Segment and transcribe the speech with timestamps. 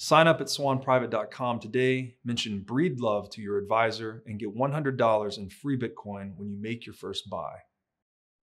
[0.00, 5.76] Sign up at swanprivate.com today, mention Breedlove to your advisor, and get $100 in free
[5.76, 7.56] Bitcoin when you make your first buy.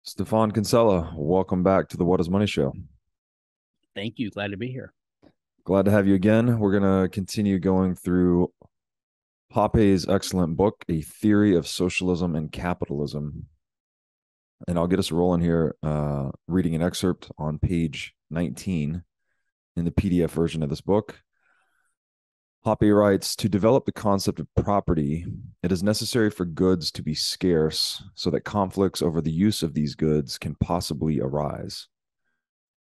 [0.03, 2.71] Stephan Kinsella, welcome back to the What is Money Show.
[3.93, 4.31] Thank you.
[4.31, 4.93] Glad to be here.
[5.65, 6.57] Glad to have you again.
[6.57, 8.53] We're going to continue going through
[9.51, 13.47] Hoppe's excellent book, A Theory of Socialism and Capitalism.
[14.69, 19.03] And I'll get us rolling here, uh, reading an excerpt on page 19
[19.75, 21.21] in the PDF version of this book.
[22.63, 25.25] Hoppe writes To develop the concept of property,
[25.63, 29.73] it is necessary for goods to be scarce so that conflicts over the use of
[29.73, 31.87] these goods can possibly arise.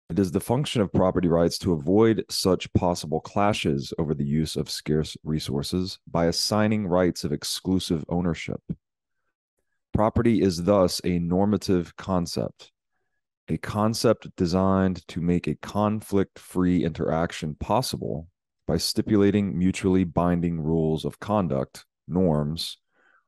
[0.08, 4.56] It is the function of property rights to avoid such possible clashes over the use
[4.56, 8.62] of scarce resources by assigning rights of exclusive ownership.
[9.92, 12.72] Property is thus a normative concept,
[13.48, 18.28] a concept designed to make a conflict free interaction possible
[18.68, 22.76] by stipulating mutually binding rules of conduct, norms,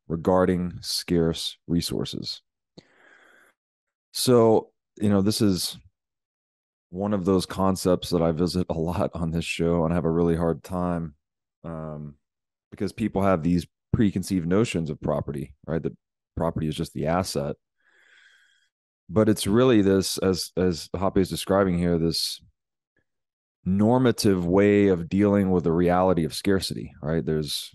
[0.06, 2.42] regarding scarce resources.
[4.12, 4.70] So,
[5.00, 5.78] you know, this is
[6.90, 10.04] one of those concepts that I visit a lot on this show and I have
[10.04, 11.14] a really hard time
[11.64, 12.16] um,
[12.70, 15.82] because people have these preconceived notions of property, right?
[15.82, 15.96] That
[16.36, 17.56] property is just the asset.
[19.08, 22.40] But it's really this, as as Hoppe is describing here, this
[23.64, 27.24] normative way of dealing with the reality of scarcity right?
[27.24, 27.74] There's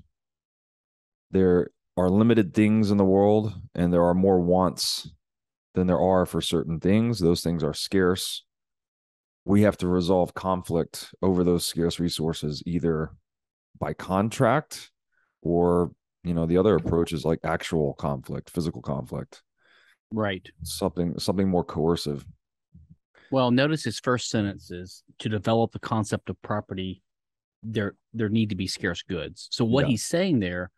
[1.31, 5.09] there are limited things in the world and there are more wants
[5.73, 7.19] than there are for certain things.
[7.19, 8.43] Those things are scarce.
[9.43, 13.11] We have to resolve conflict over those scarce resources either
[13.79, 14.91] by contract
[15.41, 15.91] or
[16.23, 19.43] you know the other approach is like actual conflict physical conflict.
[20.11, 20.49] Right.
[20.63, 22.25] Something something more coercive
[23.31, 27.01] well, notice his first sentence is to develop the concept of property,
[27.63, 29.47] there there need to be scarce goods.
[29.51, 29.91] So what yeah.
[29.91, 30.71] he's saying there,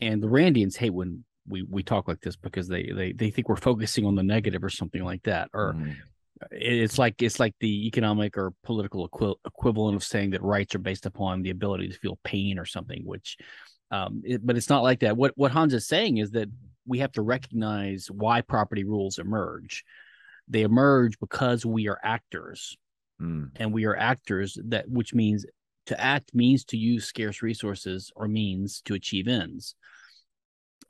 [0.00, 3.48] and the Randians hate when we we talk like this because they they they think
[3.48, 5.94] we're focusing on the negative or something like that, or mm.
[6.50, 10.80] it's like it's like the economic or political equi- equivalent of saying that rights are
[10.80, 13.36] based upon the ability to feel pain or something, which.
[13.90, 15.16] Um, it, but it's not like that.
[15.16, 16.48] What what Hans is saying is that
[16.86, 19.84] we have to recognize why property rules emerge
[20.48, 22.76] they emerge because we are actors.
[23.22, 23.50] Mm.
[23.54, 25.46] and we are actors that which means
[25.86, 29.76] to act means to use scarce resources or means to achieve ends.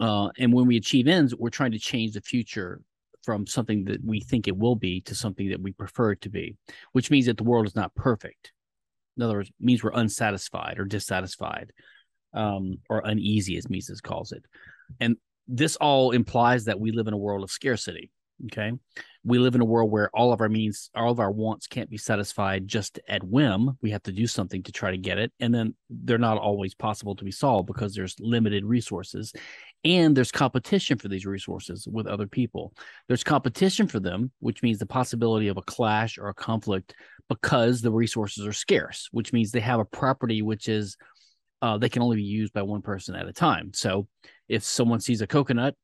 [0.00, 2.80] Uh, and when we achieve ends we're trying to change the future
[3.22, 6.30] from something that we think it will be to something that we prefer it to
[6.30, 6.56] be
[6.92, 8.52] which means that the world is not perfect.
[9.18, 11.72] In other words means we're unsatisfied or dissatisfied
[12.32, 14.46] um, or uneasy as mises calls it.
[14.98, 18.10] And this all implies that we live in a world of scarcity
[18.46, 18.72] okay
[19.26, 21.88] we live in a world where all of our means, all of our wants can't
[21.88, 23.78] be satisfied just at whim.
[23.80, 25.32] We have to do something to try to get it.
[25.40, 29.32] And then they're not always possible to be solved because there's limited resources
[29.82, 32.74] and there's competition for these resources with other people.
[33.08, 36.94] There's competition for them, which means the possibility of a clash or a conflict
[37.30, 40.98] because the resources are scarce, which means they have a property which is
[41.62, 43.70] uh, they can only be used by one person at a time.
[43.72, 44.06] So
[44.50, 45.74] if someone sees a coconut,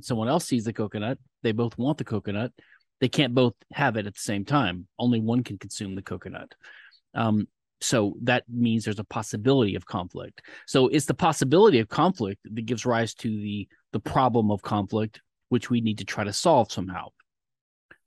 [0.00, 2.52] someone else sees the coconut, they both want the coconut
[3.00, 4.86] they can't both have it at the same time.
[4.98, 6.54] Only one can consume the coconut.
[7.14, 7.46] Um,
[7.80, 10.42] so that means there's a possibility of conflict.
[10.66, 15.20] So it's the possibility of conflict that gives rise to the the problem of conflict,
[15.48, 17.08] which we need to try to solve somehow.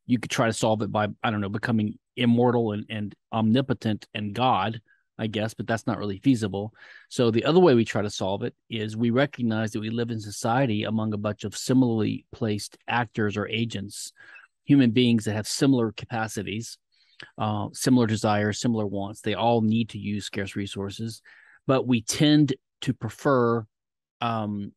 [0.05, 4.07] you could try to solve it by I don't know becoming immortal and, and omnipotent
[4.13, 4.81] and God,
[5.21, 6.73] I guess, but that's not really feasible.
[7.07, 10.09] So the other way we try to solve it is we recognize that we live
[10.09, 14.13] in society among a bunch of similarly placed actors or agents,
[14.63, 16.79] human beings that have similar capacities,
[17.38, 19.21] uh, similar desires, similar wants.
[19.21, 21.21] They all need to use scarce resources,
[21.68, 23.63] but we tend to prefer
[24.21, 24.71] um,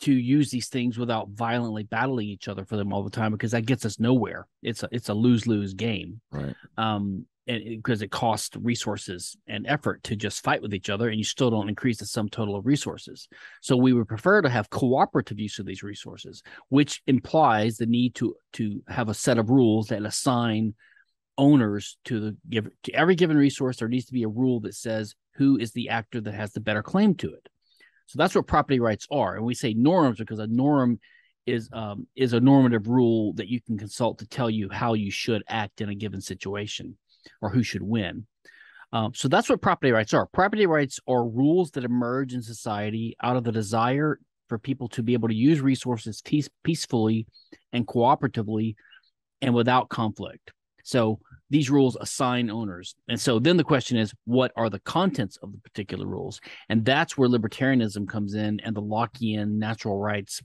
[0.00, 3.50] to use these things without violently battling each other for them all the time because
[3.50, 4.46] that gets us nowhere.
[4.62, 6.22] It's a it's a lose lose game.
[6.32, 6.54] Right.
[6.78, 11.18] Um, and because it, costs resources and effort to just fight with each other, and
[11.18, 13.28] you still don't increase the sum total of resources.
[13.60, 18.14] So we would prefer to have cooperative use of these resources, which implies the need
[18.16, 20.74] to to have a set of rules that assign
[21.36, 23.78] owners to the give to every given resource.
[23.78, 26.60] There needs to be a rule that says who is the actor that has the
[26.60, 27.48] better claim to it.
[28.06, 29.36] So that's what property rights are.
[29.36, 31.00] And we say norms because a norm
[31.46, 35.10] is um, is a normative rule that you can consult to tell you how you
[35.10, 36.96] should act in a given situation
[37.40, 38.26] or who should win.
[38.92, 40.26] Um, so that's what property rights are.
[40.26, 44.18] Property rights are rules that emerge in society out of the desire
[44.48, 47.26] for people to be able to use resources peace, peacefully
[47.72, 48.76] and cooperatively
[49.42, 50.52] and without conflict.
[50.84, 51.18] So
[51.50, 52.94] these rules assign owners.
[53.08, 56.40] And so then the question is, what are the contents of the particular rules?
[56.68, 60.40] And that's where libertarianism comes in and the Lockean natural rights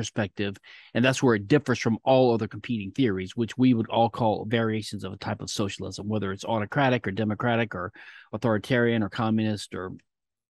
[0.00, 0.56] perspective.
[0.94, 4.46] And that's where it differs from all other competing theories, which we would all call
[4.46, 7.92] variations of a type of socialism, whether it's autocratic or democratic or
[8.32, 9.92] authoritarian or communist or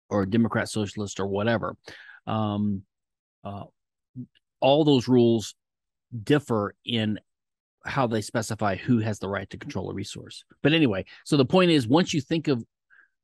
[0.09, 1.77] or Democrat socialist or whatever.
[2.27, 2.83] Um,
[3.45, 3.65] uh,
[4.61, 5.55] all those rules
[6.25, 7.21] differ in
[7.85, 10.45] how they specify who has the right to control a resource.
[10.61, 12.65] But anyway, so the point is once you think of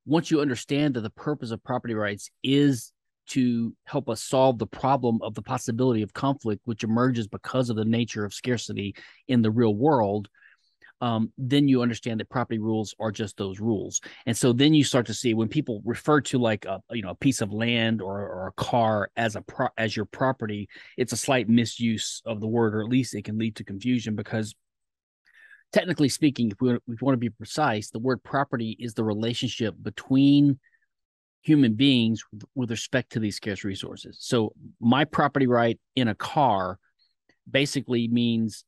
[0.06, 2.92] once you understand that the purpose of property rights is
[3.28, 7.76] to help us solve the problem of the possibility of conflict which emerges because of
[7.76, 8.94] the nature of scarcity
[9.28, 10.28] in the real world
[11.02, 14.00] um, then you understand that property rules are just those rules.
[14.24, 17.10] And so then you start to see when people refer to like a you know
[17.10, 21.12] a piece of land or, or a car as a pro- as your property it's
[21.12, 24.54] a slight misuse of the word or at least it can lead to confusion because
[25.72, 29.02] technically speaking if we, if we want to be precise the word property is the
[29.02, 30.58] relationship between
[31.42, 32.22] human beings
[32.54, 36.78] with respect to these scarce resources so my property right in a car
[37.50, 38.64] basically means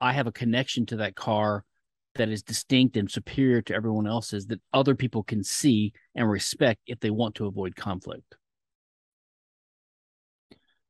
[0.00, 1.64] i have a connection to that car
[2.18, 6.80] that is distinct and superior to everyone else's that other people can see and respect
[6.86, 8.36] if they want to avoid conflict.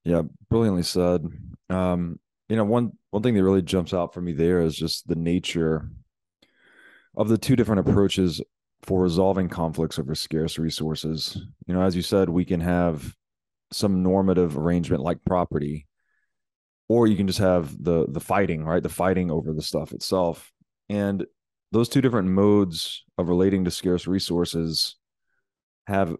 [0.05, 1.27] Yeah, brilliantly said.
[1.69, 2.19] Um,
[2.49, 5.17] you know, one one thing that really jumps out for me there is just the
[5.17, 5.89] nature
[7.15, 8.41] of the two different approaches
[8.83, 11.37] for resolving conflicts over scarce resources.
[11.67, 13.15] You know, as you said, we can have
[13.73, 15.87] some normative arrangement like property,
[16.89, 18.83] or you can just have the the fighting, right?
[18.83, 20.53] The fighting over the stuff itself.
[20.89, 21.27] And
[21.71, 24.97] those two different modes of relating to scarce resources
[25.87, 26.17] have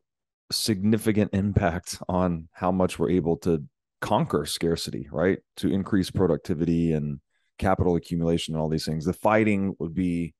[0.51, 3.65] significant impact on how much we're able to
[4.01, 5.39] conquer scarcity, right?
[5.57, 7.21] To increase productivity and
[7.59, 9.05] capital accumulation and all these things.
[9.05, 10.35] The fighting would be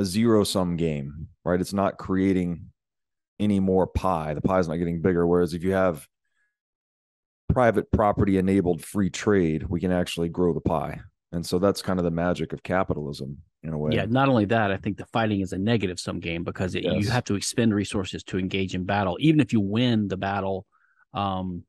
[0.00, 1.60] a zero sum game, right?
[1.60, 2.70] It's not creating
[3.38, 4.34] any more pie.
[4.34, 5.26] The pie is not getting bigger.
[5.26, 6.06] Whereas if you have
[7.52, 11.00] private property enabled free trade, we can actually grow the pie.
[11.32, 13.92] And so that's kind of the magic of capitalism in a way.
[13.94, 16.82] Yeah, not only that, I think the fighting is a negative sum game because it,
[16.82, 16.94] yes.
[16.96, 19.16] you have to expend resources to engage in battle.
[19.20, 20.66] Even if you win the battle,
[21.12, 21.62] um,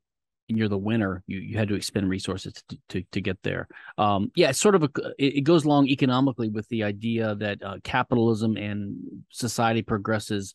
[0.51, 3.69] and you're the winner, you, you had to expend resources to, to, to get there.
[3.97, 7.77] Um, yeah, it's sort of a, it, goes along economically with the idea that uh,
[7.83, 8.97] capitalism and
[9.29, 10.53] society progresses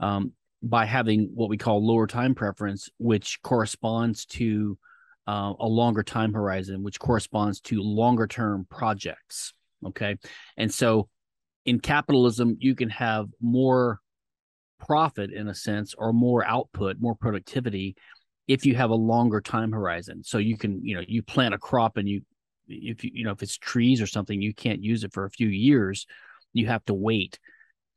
[0.00, 0.32] um,
[0.62, 4.78] by having what we call lower time preference, which corresponds to
[5.28, 9.52] uh, a longer time horizon, which corresponds to longer term projects.
[9.86, 10.16] Okay.
[10.56, 11.10] And so
[11.66, 14.00] in capitalism, you can have more
[14.80, 17.94] profit in a sense or more output, more productivity
[18.46, 20.22] if you have a longer time horizon.
[20.22, 22.22] So you can, you know, you plant a crop and you,
[22.68, 25.30] if you, you know, if it's trees or something, you can't use it for a
[25.30, 26.06] few years.
[26.52, 27.38] You have to wait.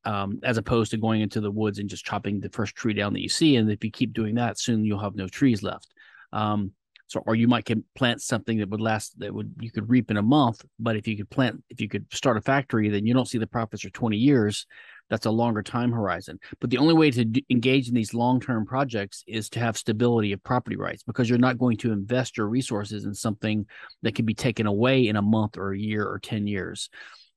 [0.05, 3.11] Um, as opposed to going into the woods and just chopping the first tree down
[3.11, 3.57] that you see.
[3.57, 5.93] And if you keep doing that, soon you'll have no trees left.
[6.31, 6.71] Um,
[7.07, 10.11] so, or you might can plant something that would last that would you could reap
[10.11, 10.63] in a month.
[10.77, 13.37] But if you could plant, if you could start a factory, then you don't see
[13.37, 14.65] the profits for 20 years.
[15.09, 16.39] That's a longer time horizon.
[16.59, 19.77] But the only way to d- engage in these long term projects is to have
[19.77, 23.65] stability of property rights because you're not going to invest your resources in something
[24.01, 26.89] that can be taken away in a month or a year or 10 years.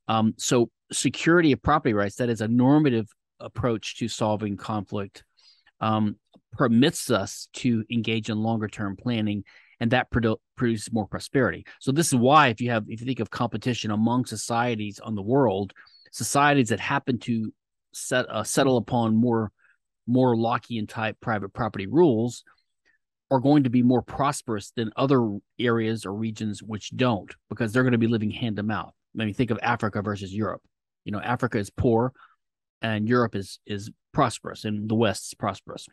[0.08, 3.08] Um, so, security of property rights, that is a normative
[3.38, 5.24] approach to solving conflict
[5.80, 6.16] um,
[6.52, 9.44] permits us to engage in longer term planning
[9.80, 11.64] and that produ- produces more prosperity.
[11.80, 15.14] So this is why, if you have, if you think of competition among societies on
[15.14, 15.72] the world,
[16.12, 17.52] societies that happen to
[17.92, 19.50] set uh, settle upon more
[20.06, 22.44] more Lockean type private property rules
[23.30, 27.84] are going to be more prosperous than other areas or regions which don't, because they're
[27.84, 28.92] going to be living hand to mouth.
[29.18, 30.62] I mean, think of Africa versus Europe.
[31.04, 32.12] You know, Africa is poor,
[32.82, 35.86] and Europe is is prosperous, and the West is prosperous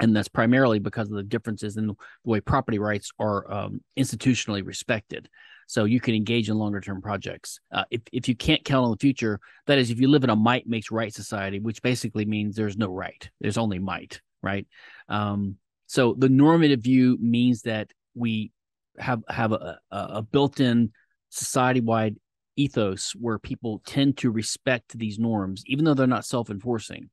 [0.00, 4.64] and that's primarily because of the differences in the way property rights are um, institutionally
[4.64, 5.28] respected.
[5.66, 7.60] So you can engage in longer term projects.
[7.70, 10.30] Uh, if if you can't count on the future, that is, if you live in
[10.30, 14.66] a might makes right society, which basically means there's no right, there's only might, right?
[15.08, 18.50] Um, so the normative view means that we
[18.98, 20.92] have have a, a built-in
[21.28, 22.16] society-wide
[22.56, 27.10] ethos where people tend to respect these norms, even though they're not self-enforcing.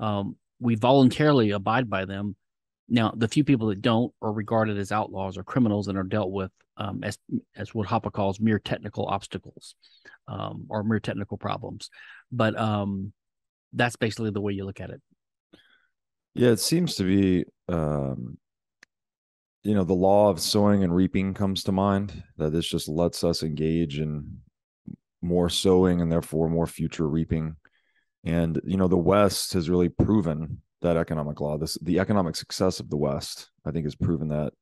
[0.00, 2.36] Um, we voluntarily abide by them.
[2.88, 6.30] Now, the few people that don't are regarded as outlaws or criminals and are dealt
[6.30, 7.18] with um, as
[7.56, 9.74] as what Hoppe calls mere technical obstacles
[10.28, 11.90] um, or mere technical problems.
[12.32, 13.12] But um,
[13.72, 15.00] that's basically the way you look at it.
[16.34, 18.38] Yeah, it seems to be, um,
[19.62, 22.22] you know, the law of sowing and reaping comes to mind.
[22.38, 24.38] That this just lets us engage in
[25.22, 27.56] more sowing and therefore more future reaping.
[28.24, 31.58] And you know, the West has really proven that economic law.
[31.58, 34.52] This the economic success of the West, I think, has proven that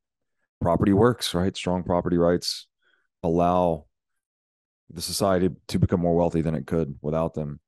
[0.60, 1.34] property works.
[1.34, 2.66] Right, strong property rights
[3.22, 3.86] allow
[4.90, 7.60] the society to become more wealthy than it could without them.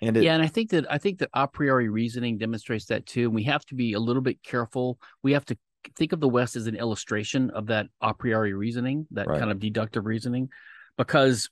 [0.00, 3.06] And it, yeah, and I think that I think that a priori reasoning demonstrates that
[3.06, 3.24] too.
[3.24, 4.98] And we have to be a little bit careful.
[5.22, 5.58] We have to
[5.96, 9.38] think of the West as an illustration of that a priori reasoning, that right.
[9.38, 10.48] kind of deductive reasoning,
[10.96, 11.48] because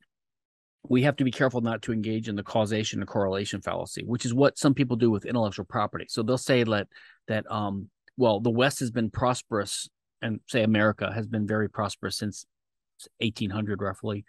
[0.88, 4.24] we have to be careful not to engage in the causation and correlation fallacy, which
[4.24, 6.06] is what some people do with intellectual property.
[6.08, 6.88] So they'll say that
[7.28, 9.88] that um well the West has been prosperous
[10.20, 12.44] and say America has been very prosperous since
[13.18, 14.24] 1800 roughly,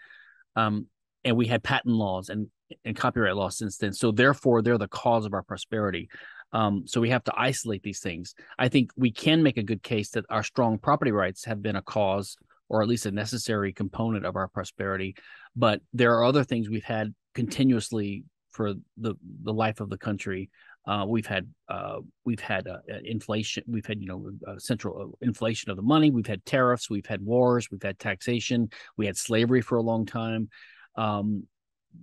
[0.55, 0.87] um,
[1.23, 2.47] and we had patent laws and
[2.85, 3.93] and copyright laws since then.
[3.93, 6.09] So therefore they're the cause of our prosperity.
[6.53, 8.35] Um, so we have to isolate these things.
[8.59, 11.75] I think we can make a good case that our strong property rights have been
[11.75, 12.37] a cause
[12.73, 15.15] or at least a necessary component of our prosperity.
[15.55, 19.13] But there are other things we've had continuously for the
[19.43, 20.49] the life of the country.
[20.87, 23.63] Uh, we've had uh, we've had uh, inflation.
[23.67, 26.09] We've had you know uh, central uh, inflation of the money.
[26.09, 26.89] We've had tariffs.
[26.89, 27.69] We've had wars.
[27.69, 28.71] We've had taxation.
[28.97, 30.49] We had slavery for a long time.
[30.95, 31.45] Um,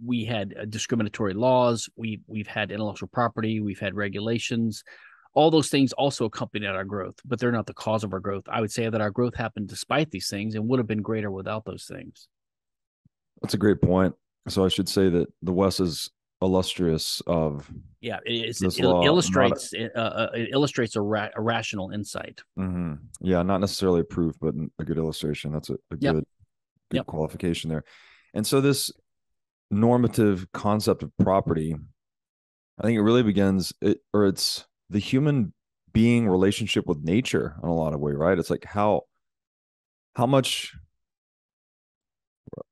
[0.06, 1.88] we had uh, discriminatory laws.
[1.96, 3.60] We we've had intellectual property.
[3.60, 4.84] We've had regulations
[5.34, 8.44] all those things also accompanied our growth, but they're not the cause of our growth.
[8.48, 11.30] I would say that our growth happened despite these things and would have been greater
[11.30, 12.28] without those things.
[13.42, 14.14] That's a great point.
[14.48, 16.10] So I should say that the West is
[16.42, 17.70] illustrious of
[18.00, 22.94] yeah it, it illustrates a, uh, uh, it illustrates a, ra- a rational insight mm-hmm.
[23.20, 26.14] yeah not necessarily a proof but a good illustration that's a, a yep.
[26.14, 26.24] good
[26.90, 27.06] good yep.
[27.06, 27.84] qualification there
[28.32, 28.90] and so this
[29.70, 31.76] normative concept of property
[32.78, 35.52] i think it really begins it or it's the human
[35.92, 38.38] being relationship with nature in a lot of way, right?
[38.38, 39.02] It's like how
[40.14, 40.74] how much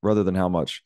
[0.03, 0.83] rather than how much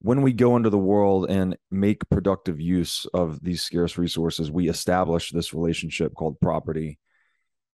[0.00, 4.68] when we go into the world and make productive use of these scarce resources, we
[4.68, 6.98] establish this relationship called property.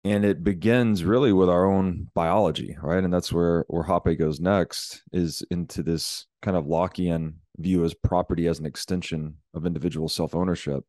[0.02, 3.02] And it begins really with our own biology, right?
[3.02, 7.94] And that's where where Hoppe goes next is into this kind of Lockean view as
[7.94, 10.84] property as an extension of individual self-ownership.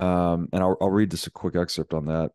[0.00, 2.30] Um, and I'll, I'll read just a quick excerpt on that.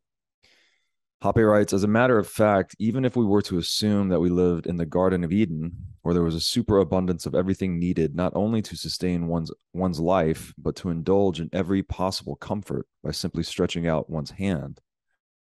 [1.23, 4.29] Hoppe writes, as a matter of fact, even if we were to assume that we
[4.29, 8.33] lived in the Garden of Eden, where there was a superabundance of everything needed not
[8.35, 13.41] only to sustain one's one's life, but to indulge in every possible comfort by simply
[13.41, 14.81] stretching out one's hand,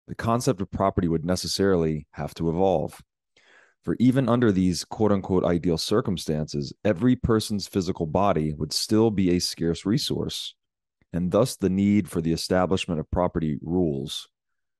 [0.08, 3.00] the concept of property would necessarily have to evolve.
[3.82, 9.30] For even under these quote unquote ideal circumstances, every person's physical body would still be
[9.30, 10.54] a scarce resource
[11.12, 14.28] and thus the need for the establishment of property rules,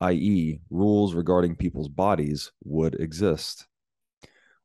[0.00, 3.66] i.e., rules regarding people's bodies, would exist.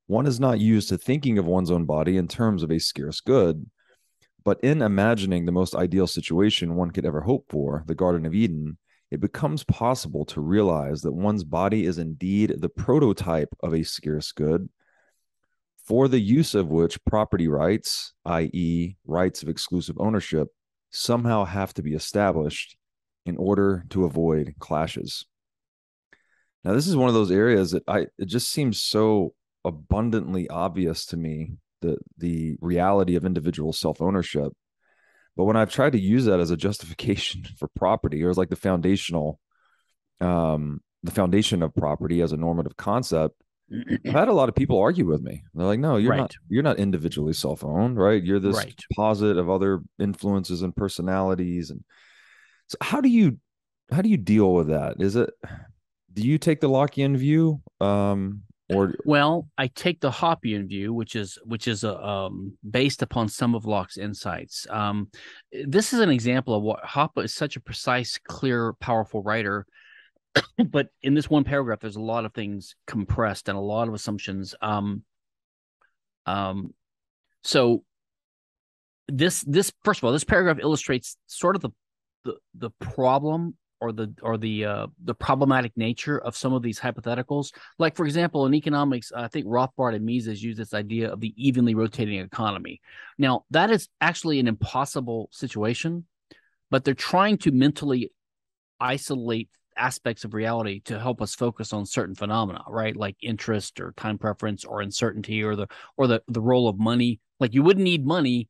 [0.07, 3.19] One is not used to thinking of one's own body in terms of a scarce
[3.19, 3.69] good,
[4.45, 8.33] but in imagining the most ideal situation one could ever hope for, the Garden of
[8.33, 8.77] Eden,
[9.11, 14.31] it becomes possible to realize that one's body is indeed the prototype of a scarce
[14.31, 14.69] good,
[15.85, 20.49] for the use of which property rights, i.e., rights of exclusive ownership,
[20.91, 22.77] somehow have to be established
[23.25, 25.25] in order to avoid clashes.
[26.63, 31.05] Now, this is one of those areas that I it just seems so abundantly obvious
[31.07, 34.53] to me the the reality of individual self ownership.
[35.35, 38.49] But when I've tried to use that as a justification for property, or as like
[38.49, 39.39] the foundational,
[40.19, 43.35] um, the foundation of property as a normative concept,
[43.71, 45.43] I've had a lot of people argue with me.
[45.53, 46.17] They're like, "No, you're Right.
[46.17, 46.35] not.
[46.49, 48.23] You're not individually self-owned, right?
[48.23, 48.81] You're this Right.
[48.95, 51.83] composite of other influences and personalities." And
[52.67, 53.39] so, how do you
[53.91, 54.95] how do you deal with that?
[54.99, 55.29] Is it
[56.13, 61.15] do you take the Lockean view, um, or Well, I take the Hoppian view, which
[61.15, 64.65] is which is uh, um, based upon some of Locke's insights.
[64.69, 65.09] Um,
[65.65, 69.65] this is an example of what Hoppe is such a precise, clear, powerful writer.
[70.69, 73.93] but in this one paragraph, there's a lot of things compressed and a lot of
[73.93, 74.55] assumptions.
[74.61, 75.03] Um,
[76.25, 76.73] um,
[77.43, 77.83] so
[79.07, 81.69] this this first of all, this paragraph illustrates sort of the
[82.25, 86.79] the the problem or the or the uh, the problematic nature of some of these
[86.79, 87.53] hypotheticals.
[87.79, 91.33] Like for example, in economics, I think Rothbard and Mises use this idea of the
[91.37, 92.81] evenly rotating economy.
[93.17, 96.05] Now that is actually an impossible situation,
[96.69, 98.11] but they're trying to mentally
[98.79, 103.93] isolate aspects of reality to help us focus on certain phenomena right like interest or
[103.97, 105.67] time preference or uncertainty or the
[105.97, 108.49] or the the role of money like you wouldn't need money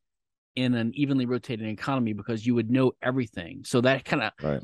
[0.55, 4.63] in an evenly rotating economy because you would know everything so that kind of right?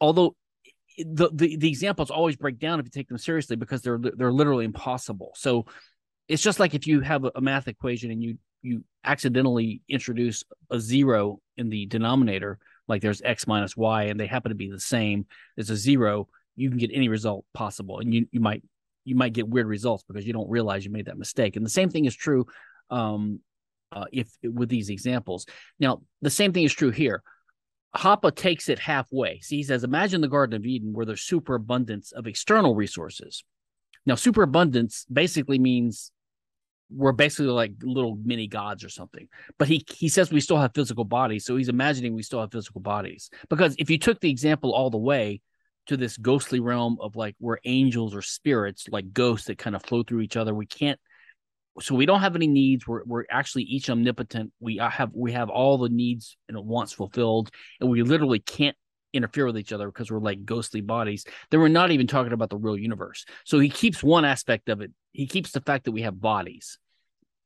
[0.00, 0.34] although
[0.66, 3.98] eh, the, the the examples always break down if you take them seriously because they're
[3.98, 5.32] they're literally impossible.
[5.36, 5.66] So
[6.28, 10.44] it's just like if you have a, a math equation and you you accidentally introduce
[10.70, 14.70] a zero in the denominator, like there's x minus y, and they happen to be
[14.70, 15.26] the same
[15.56, 18.62] as a zero, you can get any result possible, and you you might
[19.04, 21.56] you might get weird results because you don't realize you made that mistake.
[21.56, 22.46] And the same thing is true
[22.90, 23.40] um,
[23.92, 25.46] uh, if with these examples.
[25.78, 27.22] Now, the same thing is true here.
[27.96, 29.40] Hoppe takes it halfway.
[29.40, 33.44] See, he says, imagine the Garden of Eden where there's superabundance of external resources.
[34.04, 36.12] Now, superabundance basically means
[36.90, 39.28] we're basically like little mini gods or something.
[39.58, 42.52] But he he says we still have physical bodies, so he's imagining we still have
[42.52, 43.30] physical bodies.
[43.48, 45.40] Because if you took the example all the way
[45.86, 49.82] to this ghostly realm of like we're angels or spirits, like ghosts that kind of
[49.82, 50.98] flow through each other, we can't
[51.80, 52.86] so we don't have any needs.
[52.86, 54.52] We're we're actually each omnipotent.
[54.60, 58.76] We uh, have we have all the needs and wants fulfilled, and we literally can't
[59.12, 61.24] interfere with each other because we're like ghostly bodies.
[61.50, 63.24] Then we're not even talking about the real universe.
[63.44, 64.90] So he keeps one aspect of it.
[65.12, 66.78] He keeps the fact that we have bodies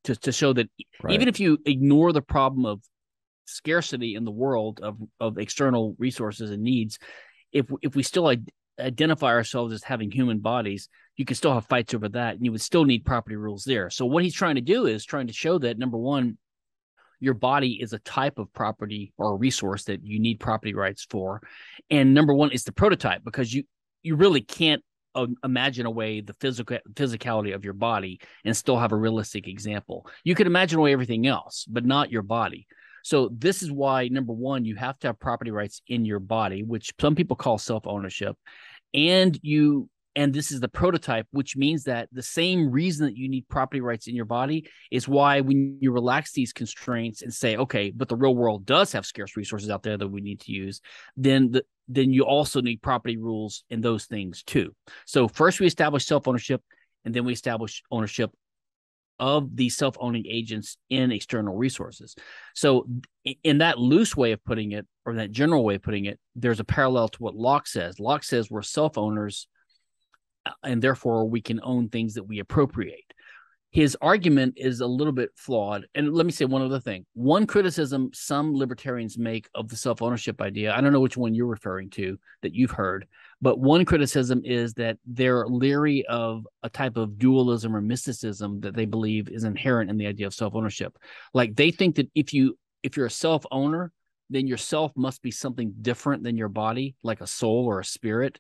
[0.04, 0.68] to to show that
[1.02, 1.14] Right.
[1.14, 2.80] even if you ignore the problem of
[3.44, 6.98] scarcity in the world of of external resources and needs,
[7.52, 11.66] if if we still id- identify ourselves as having human bodies, you can still have
[11.66, 13.90] fights over that, and you would still need property rules there.
[13.90, 16.38] So what he's trying to do is trying to show that number one,
[17.20, 21.06] your body is a type of property or a resource that you need property rights
[21.08, 21.42] for,
[21.90, 23.64] and number one is the prototype because you
[24.02, 24.82] you really can't
[25.44, 30.06] imagine away the physical physicality of your body and still have a realistic example.
[30.24, 32.66] You can imagine away everything else, but not your body.
[33.04, 36.62] So this is why number one, you have to have property rights in your body,
[36.62, 38.36] which some people call self ownership,
[38.94, 43.28] and you and this is the prototype, which means that the same reason that you
[43.28, 47.56] need property rights in your body is why when you relax these constraints and say,
[47.56, 50.52] okay, but the real world does have scarce resources out there that we need to
[50.52, 50.80] use,
[51.16, 54.74] then the then you also need property rules in those things too.
[55.04, 56.62] So first we establish self ownership,
[57.04, 58.30] and then we establish ownership
[59.22, 62.16] of the self owning agents in external resources.
[62.54, 62.88] So,
[63.44, 66.60] in that loose way of putting it, or that general way of putting it, there's
[66.60, 68.00] a parallel to what Locke says.
[68.00, 69.46] Locke says we're self owners,
[70.62, 73.12] and therefore we can own things that we appropriate.
[73.70, 75.86] His argument is a little bit flawed.
[75.94, 77.06] And let me say one other thing.
[77.14, 81.34] One criticism some libertarians make of the self ownership idea, I don't know which one
[81.34, 83.06] you're referring to that you've heard,
[83.40, 88.76] but one criticism is that they're leery of a type of dualism or mysticism that
[88.76, 90.98] they believe is inherent in the idea of self ownership.
[91.32, 93.90] Like they think that if you if you're a self owner,
[94.28, 98.38] then yourself must be something different than your body, like a soul or a spirit.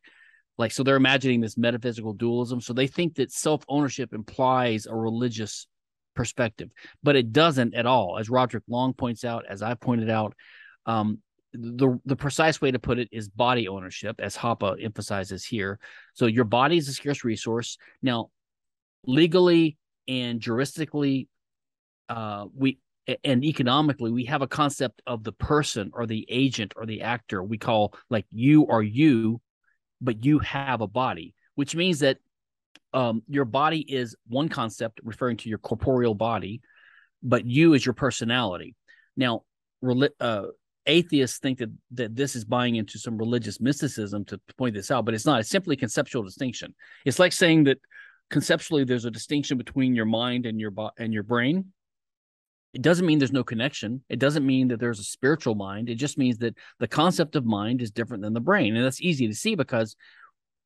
[0.58, 2.60] Like so, they're imagining this metaphysical dualism.
[2.60, 5.66] So they think that self ownership implies a religious
[6.14, 6.70] perspective,
[7.02, 8.18] but it doesn't at all.
[8.18, 10.34] As Roderick Long points out, as I pointed out,
[10.86, 11.18] um,
[11.52, 15.78] the the precise way to put it is body ownership, as Hoppe emphasizes here.
[16.14, 17.76] So your body is a scarce resource.
[18.02, 18.30] Now,
[19.06, 19.76] legally
[20.08, 21.28] and juristically,
[22.08, 22.78] uh, we
[23.24, 27.42] and economically, we have a concept of the person or the agent or the actor.
[27.42, 29.40] We call like you are you,
[30.02, 32.18] but you have a body, which means that
[32.92, 36.60] um, your body is one concept referring to your corporeal body,
[37.22, 38.74] but you is your personality.
[39.16, 39.44] Now,
[40.20, 40.42] uh,
[40.86, 45.04] atheists think that that this is buying into some religious mysticism to point this out,
[45.04, 45.40] but it's not.
[45.40, 46.74] It's simply conceptual distinction.
[47.04, 47.78] It's like saying that
[48.30, 51.72] conceptually there's a distinction between your mind and your bo- and your brain.
[52.74, 54.02] It doesn't mean there's no connection.
[54.08, 55.90] It doesn't mean that there's a spiritual mind.
[55.90, 59.02] It just means that the concept of mind is different than the brain, and that's
[59.02, 59.96] easy to see because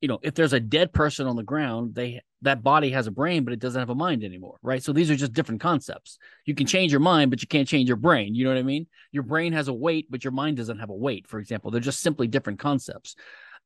[0.01, 3.11] you know, if there's a dead person on the ground, they that body has a
[3.11, 4.83] brain, but it doesn't have a mind anymore, right?
[4.83, 6.19] So these are just different concepts.
[6.45, 8.35] You can change your mind, but you can't change your brain.
[8.35, 8.85] You know what I mean?
[9.11, 11.27] Your brain has a weight, but your mind doesn't have a weight.
[11.27, 13.15] For example, they're just simply different concepts,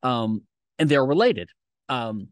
[0.03, 0.43] um,
[0.79, 1.49] and they're related.
[1.89, 2.29] Um,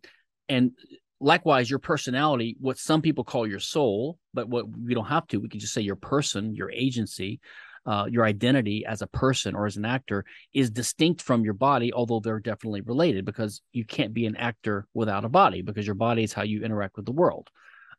[0.47, 0.71] and
[1.19, 5.37] likewise, your personality, what some people call your soul, but what we don't have to,
[5.37, 7.39] we can just say your person, your agency,
[7.85, 11.91] uh, your identity as a person or as an actor is distinct from your body,
[11.93, 15.95] although they're definitely related because you can't be an actor without a body because your
[15.95, 17.49] body is how you interact with the world.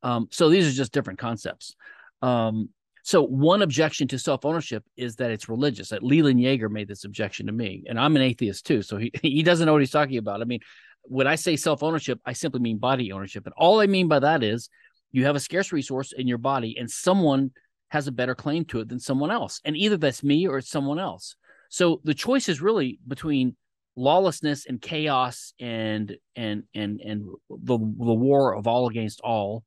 [0.02, 1.74] Um, so these are just different concepts.
[2.22, 2.70] Um,
[3.02, 5.88] so one objection to self-ownership is that it's religious.
[5.88, 9.10] That Leland Yeager made this objection to me, and I'm an atheist too, so he
[9.22, 10.42] he doesn't know what he's talking about.
[10.42, 10.60] I mean,
[11.02, 14.42] when I say self-ownership, I simply mean body ownership, and all I mean by that
[14.42, 14.68] is
[15.12, 17.50] you have a scarce resource in your body, and someone
[17.88, 19.60] has a better claim to it than someone else.
[19.64, 21.34] And either that's me or it's someone else.
[21.68, 23.56] So the choice is really between
[23.96, 29.64] lawlessness and chaos and and and and the the war of all against all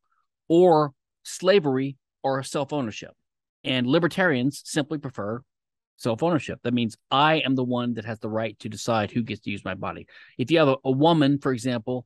[0.47, 0.93] or
[1.23, 3.11] slavery or self-ownership.
[3.63, 5.41] And libertarians simply prefer
[6.03, 6.59] self-ownership.
[6.63, 9.51] That means I am the one that has the right to decide who gets to
[9.51, 10.07] use my body.
[10.37, 12.05] If you have a, a woman, for example,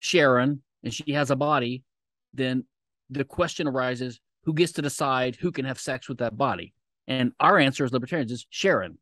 [0.00, 1.82] Sharon, and she has a body,
[2.34, 2.64] then
[3.10, 6.72] the question arises who gets to decide who can have sex with that body?
[7.06, 8.98] And our answer as libertarians is Sharon.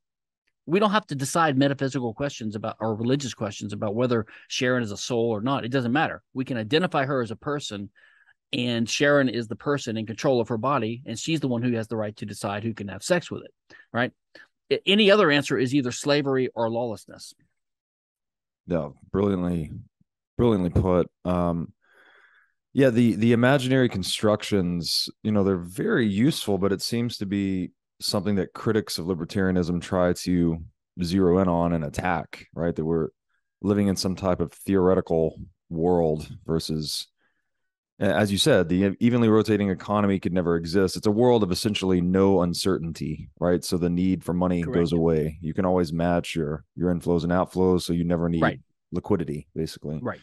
[0.66, 4.92] We don't have to decide metaphysical questions about or religious questions about whether Sharon is
[4.92, 5.64] a soul or not.
[5.64, 6.22] It doesn't matter.
[6.32, 7.90] We can identify her as a person,
[8.52, 11.72] and Sharon is the person in control of her body, and she's the one who
[11.72, 13.76] has the right to decide who can have sex with it.
[13.92, 14.12] Right?
[14.86, 17.34] Any other answer is either slavery or lawlessness.
[18.66, 19.70] Yeah, brilliantly,
[20.38, 21.10] brilliantly put.
[21.24, 21.72] Um,
[22.72, 27.70] yeah, the the imaginary constructions, you know, they're very useful, but it seems to be
[28.00, 30.58] something that critics of libertarianism try to
[31.02, 32.74] zero in on and attack, right?
[32.74, 33.08] That we're
[33.62, 37.06] living in some type of theoretical world versus
[38.00, 40.96] as you said, the evenly rotating economy could never exist.
[40.96, 43.62] It's a world of essentially no uncertainty, right?
[43.62, 44.74] So the need for money Correct.
[44.74, 45.38] goes away.
[45.40, 48.60] You can always match your your inflows and outflows, so you never need right.
[48.90, 50.00] liquidity, basically.
[50.02, 50.20] Right.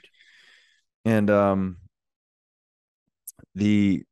[1.05, 1.77] And um,
[3.55, 4.03] the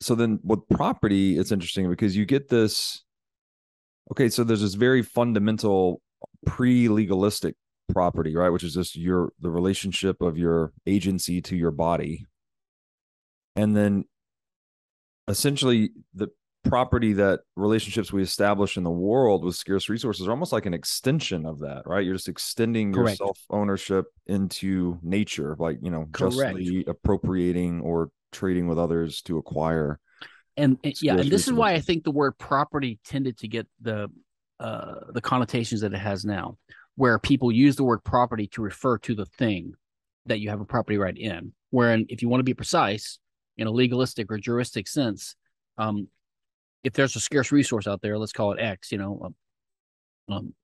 [0.00, 3.02] so then with property it's interesting because you get this
[4.10, 6.00] okay so there's this very fundamental
[6.44, 7.54] pre-legalistic
[7.92, 12.26] property right which is just your the relationship of your agency to your body
[13.56, 14.04] and then
[15.28, 16.28] essentially the
[16.64, 20.74] property that relationships we establish in the world with scarce resources are almost like an
[20.74, 23.20] extension of that right you're just extending Correct.
[23.20, 26.34] your self ownership into nature like you know Correct.
[26.34, 29.98] justly appropriating or trading with others to acquire.
[30.56, 33.66] And, and yeah, and this is why I think the word property tended to get
[33.80, 34.08] the
[34.58, 36.56] uh, the connotations that it has now,
[36.94, 39.74] where people use the word property to refer to the thing
[40.24, 41.52] that you have a property right in.
[41.70, 43.18] Wherein, if you want to be precise,
[43.58, 45.36] in a legalistic or juristic sense,
[45.78, 46.08] um,
[46.84, 49.32] if there's a scarce resource out there, let's call it X, you know,
[50.30, 50.54] um, um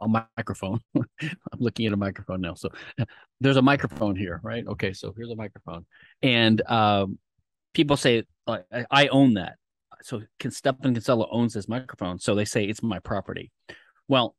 [0.00, 0.80] a microphone.
[0.96, 2.54] I'm looking at a microphone now.
[2.54, 2.70] So
[3.40, 4.66] there's a microphone here, right?
[4.66, 5.86] Okay, so here's a microphone,
[6.22, 7.18] and um,
[7.74, 8.58] people say uh,
[8.90, 9.56] I own that.
[10.02, 13.50] So Stephan Kinsella owns this microphone, so they say it's my property.
[14.08, 14.34] Well,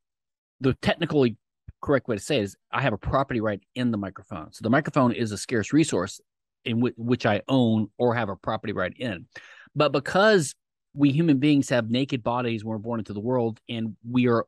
[0.61, 1.37] the technically
[1.81, 4.53] correct way to say it is I have a property right in the microphone.
[4.53, 6.21] So the microphone is a scarce resource
[6.65, 9.27] in w- which I own or have a property right in.
[9.75, 10.55] But because
[10.93, 14.45] we human beings have naked bodies when we're born into the world and we are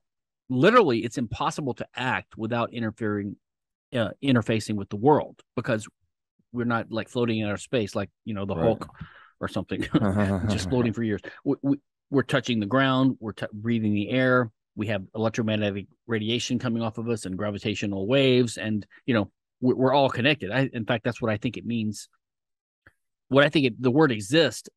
[0.49, 3.35] literally it's impossible to act without interfering
[3.93, 5.87] uh, interfacing with the world because
[6.53, 8.63] we're not like floating in our space like you know the right.
[8.63, 8.87] hulk
[9.39, 9.81] or something
[10.49, 11.77] just floating for years we, we,
[12.09, 16.97] we're touching the ground we're t- breathing the air we have electromagnetic radiation coming off
[16.97, 19.29] of us and gravitational waves and you know
[19.61, 22.09] we're, all connected I, in fact that's what i think it means
[23.29, 24.69] what i think it, the word exist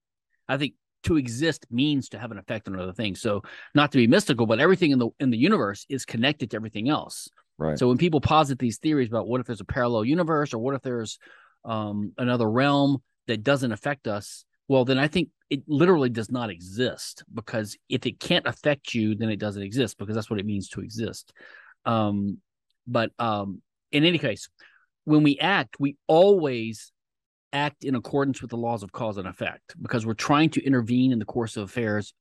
[0.49, 3.21] i think to exist means to have an effect on other things.
[3.21, 3.43] So
[3.75, 6.89] not to be mystical, but everything in the in the universe is connected to everything
[6.89, 7.29] else.
[7.59, 7.79] Right.
[7.79, 10.75] So when people posit these theories about what if there's a parallel universe or what
[10.75, 11.19] if there's
[11.65, 16.49] um, another realm that doesn't affect us, well, then I think it literally does not
[16.49, 20.47] exist because if it can't affect you, then it doesn't exist because that's what it
[20.47, 21.33] means to exist.
[21.85, 22.39] Um,
[22.87, 23.61] but um,
[23.93, 24.49] in any case,
[25.05, 26.93] when we act, we always
[27.53, 31.13] act in accordance with the laws of cause and effect because we're trying to intervene
[31.13, 32.15] in the course of affairs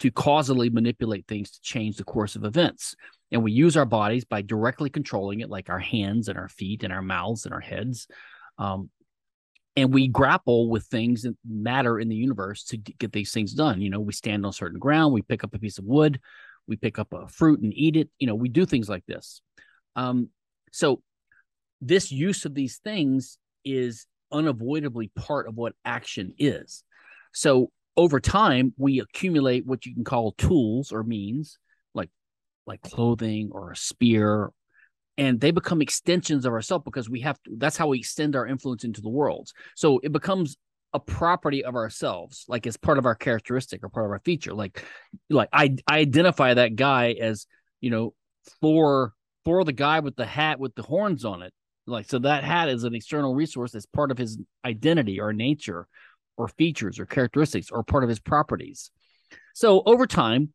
[0.00, 2.94] to causally manipulate things to change the course of events.
[3.30, 6.82] And we use our bodies by directly controlling it, like our hands and our feet
[6.82, 8.08] and our mouths and our heads.
[8.58, 8.90] Um,
[9.76, 13.80] and we grapple with things that matter in the universe to get these things done.
[13.80, 16.20] You know, we stand on certain ground, we pick up a piece of wood,
[16.66, 18.08] we pick up a fruit and eat it.
[18.18, 19.42] You know, we do things like this.
[19.96, 20.30] Um,
[20.72, 21.02] so
[21.80, 26.84] this use of these things is unavoidably part of what action is.
[27.32, 31.58] So over time, we accumulate what you can call tools or means,
[31.94, 32.10] like
[32.66, 34.50] like clothing or a spear,
[35.18, 37.52] and they become extensions of ourselves because we have to.
[37.56, 39.50] That's how we extend our influence into the world.
[39.76, 40.56] So it becomes
[40.92, 44.54] a property of ourselves, like as part of our characteristic or part of our feature.
[44.54, 44.84] Like,
[45.28, 47.46] like I, I identify that guy as
[47.80, 48.14] you know
[48.60, 49.12] for
[49.44, 51.52] for the guy with the hat with the horns on it.
[51.90, 55.86] Like so, that hat is an external resource that's part of his identity or nature
[56.36, 58.90] or features or characteristics or part of his properties.
[59.54, 60.52] So over time,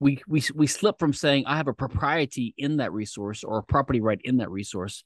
[0.00, 3.62] we we we slip from saying I have a propriety in that resource or a
[3.62, 5.04] property right in that resource.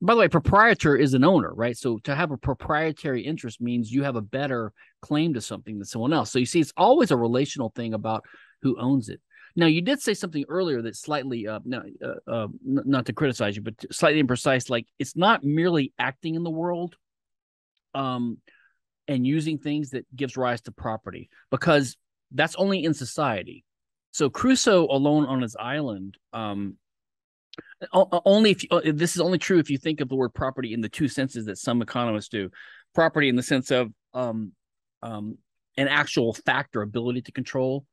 [0.00, 1.76] By the way, proprietor is an owner, right?
[1.76, 5.86] So to have a proprietary interest means you have a better claim to something than
[5.86, 6.30] someone else.
[6.30, 8.24] So you see, it's always a relational thing about
[8.62, 9.20] who owns it.
[9.58, 13.56] Now, you did say something earlier that's slightly, uh, no, uh, uh, not to criticize
[13.56, 14.70] you, but slightly imprecise.
[14.70, 16.94] Like it's not merely acting in the world.
[17.92, 18.38] Um,
[19.08, 21.96] and using things that gives rise to property because
[22.30, 23.64] that's only in society.
[24.12, 26.76] So Crusoe alone on his island, um,
[27.92, 30.72] only if you, uh, this is only true if you think of the word property
[30.72, 32.50] in the two senses that some economists do.
[32.94, 34.52] Property in the sense of um,
[35.02, 35.38] um,
[35.76, 37.84] an actual fact or ability to control,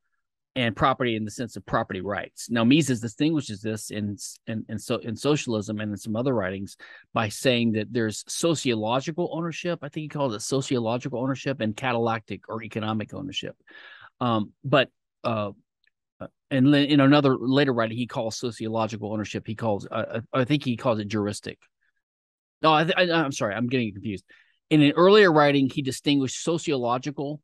[0.56, 2.48] and property in the sense of property rights.
[2.50, 4.16] Now, Mises distinguishes this in
[4.46, 6.78] in in, so, in socialism and in some other writings
[7.12, 9.80] by saying that there's sociological ownership.
[9.82, 13.54] I think he calls it sociological ownership and catallactic or economic ownership.
[14.18, 14.88] Um, but
[15.22, 15.50] uh,
[16.50, 19.46] and in another later writing, he calls sociological ownership.
[19.46, 21.58] He calls uh, uh I think he calls it juristic.
[22.62, 24.24] No, I, I'm sorry, I'm getting confused.
[24.70, 27.42] In an earlier writing, he distinguished sociological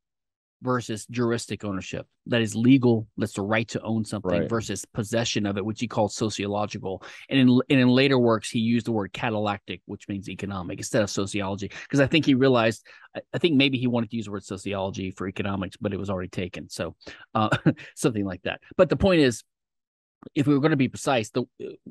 [0.62, 4.48] versus juristic ownership that is legal that's the right to own something right.
[4.48, 7.03] versus possession of it which he called sociological.
[7.29, 11.03] And in and in later works he used the word catallactic which means economic instead
[11.03, 11.70] of sociology.
[11.83, 12.87] Because i think he realized
[13.35, 16.11] I, think maybe he wanted to use the word sociology for economics but it was
[16.11, 16.68] already taken.
[16.68, 16.94] So
[17.35, 17.57] uh,
[17.96, 18.61] something like that.
[18.77, 19.42] But the point is
[20.35, 21.44] if we were going to be precise the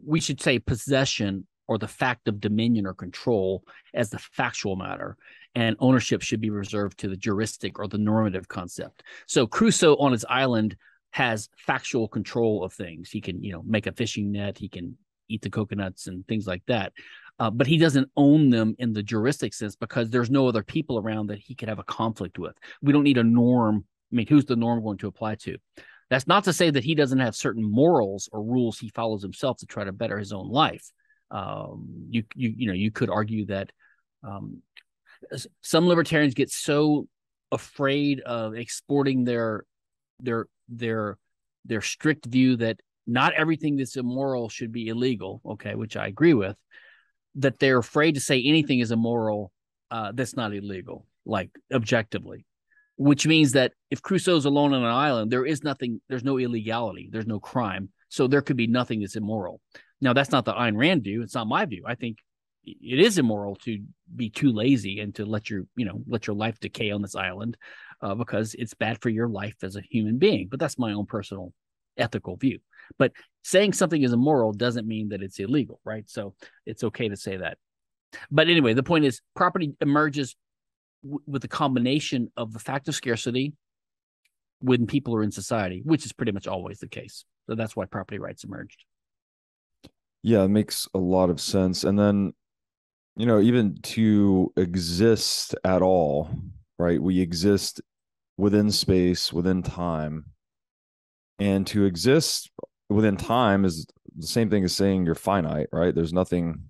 [0.05, 5.17] we should say possession or the fact of dominion or control as the factual matter
[5.55, 9.03] and ownership should be reserved to the juristic or the normative concept.
[9.27, 10.75] So Crusoe on his island
[11.11, 13.09] has factual control of things.
[13.09, 16.47] He can, you know, make a fishing net, he can eat the coconuts and things
[16.47, 16.93] like that.
[17.39, 20.99] Uh, but he doesn't own them in the juristic sense because there's no other people
[20.99, 22.55] around that he could have a conflict with.
[22.81, 23.85] We don't need a norm.
[24.11, 25.57] I mean, who's the norm going to apply to?
[26.09, 29.57] That's not to say that he doesn't have certain morals or rules he follows himself
[29.59, 30.91] to try to better his own life.
[31.31, 33.71] Um, you you you know you could argue that
[34.21, 34.61] um,
[35.61, 37.07] some libertarians get so
[37.51, 39.65] afraid of exporting their
[40.19, 41.17] their their
[41.65, 46.33] their strict view that not everything that's immoral should be illegal okay which i agree
[46.33, 46.55] with
[47.35, 49.51] that they're afraid to say anything is immoral
[49.89, 52.45] uh, that's not illegal like objectively
[52.97, 57.09] which means that if crusoe's alone on an island there is nothing there's no illegality
[57.11, 59.59] there's no crime so there could be nothing that's immoral
[60.01, 61.21] now that's not the Ayn Rand view.
[61.21, 61.83] It's not my view.
[61.85, 62.17] I think
[62.63, 63.83] it is immoral to
[64.15, 67.15] be too lazy and to let your you know let your life decay on this
[67.15, 67.57] island
[68.01, 70.47] uh, because it's bad for your life as a human being.
[70.49, 71.53] But that's my own personal
[71.97, 72.59] ethical view.
[72.97, 76.09] But saying something is immoral doesn't mean that it's illegal right?
[76.09, 77.57] So it's okay to say that.
[78.29, 80.35] But anyway the point is property emerges
[81.03, 83.53] w- with a combination of the fact of scarcity
[84.59, 87.25] when people are in society which is pretty much always the case.
[87.47, 88.85] So that's why property rights emerged.
[90.21, 91.83] Yeah it makes a lot of sense.
[91.83, 92.33] And then
[93.15, 96.29] you know, even to exist at all,
[96.79, 97.01] right?
[97.01, 97.81] We exist
[98.37, 100.25] within space, within time.
[101.39, 102.51] And to exist
[102.89, 105.93] within time is the same thing as saying you're finite, right?
[105.93, 106.69] There's nothing,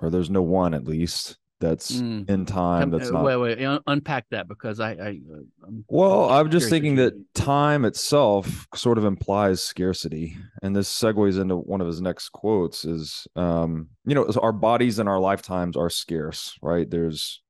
[0.00, 2.28] or there's no one at least that's mm.
[2.28, 2.90] in time.
[2.90, 3.24] That's uh, not.
[3.24, 5.20] Wait, wait, unpack that because I, I
[5.66, 11.40] I'm well, I'm just thinking that time itself sort of implies scarcity, and this segues
[11.40, 15.76] into one of his next quotes: "Is um, you know, our bodies and our lifetimes
[15.76, 16.88] are scarce, right?
[16.88, 17.42] There's,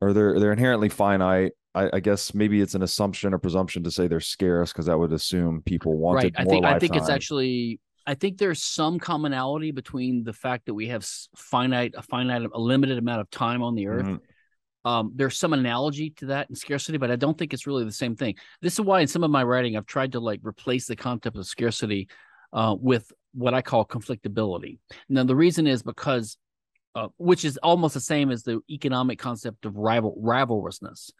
[0.00, 1.52] or they're they're inherently finite.
[1.74, 4.98] I, I, guess maybe it's an assumption or presumption to say they're scarce because that
[4.98, 6.34] would assume people wanted right.
[6.38, 6.64] I think.
[6.64, 11.06] I think it's actually I think there's some commonality between the fact that we have
[11.34, 14.06] finite, a finite, a limited amount of time on the earth.
[14.06, 14.88] Mm-hmm.
[14.88, 17.90] Um, there's some analogy to that in scarcity, but I don't think it's really the
[17.90, 18.36] same thing.
[18.62, 21.36] This is why in some of my writing I've tried to like replace the concept
[21.36, 22.08] of scarcity
[22.52, 24.78] uh, with what I call conflictability.
[25.08, 26.38] Now the reason is because,
[26.94, 31.10] uh, which is almost the same as the economic concept of rival rivalrousness.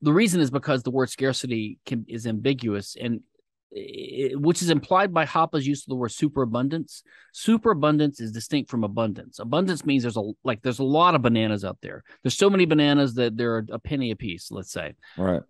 [0.00, 3.20] The reason is because the word scarcity can, is ambiguous and
[4.34, 7.02] which is implied by Hoppe's use of the word superabundance.
[7.32, 9.38] Superabundance is distinct from abundance.
[9.38, 12.04] Abundance means there's a like there's a lot of bananas out there.
[12.22, 14.94] There's so many bananas that they're a penny a piece, let's say.
[15.16, 15.42] Right.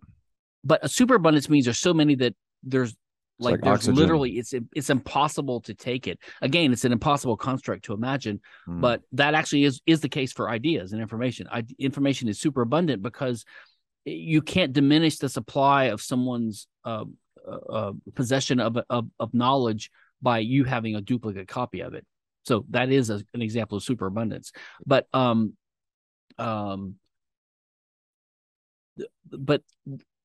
[0.63, 2.33] But a superabundance means there's so many that
[2.63, 2.95] there's
[3.39, 3.95] like, like there's oxygen.
[3.95, 6.19] literally it's it's impossible to take it.
[6.41, 8.79] Again, it's an impossible construct to imagine, Hmm.
[8.79, 11.47] but that actually is is the case for ideas and information.
[11.51, 13.43] I, information is superabundant because
[14.05, 17.05] you can't diminish the supply of someone's uh,
[17.47, 22.05] uh, uh, possession of, of of knowledge by you having a duplicate copy of it.
[22.45, 24.51] So that is a, an example of superabundance.
[24.85, 25.53] But um,
[26.37, 26.95] um,
[29.31, 29.61] but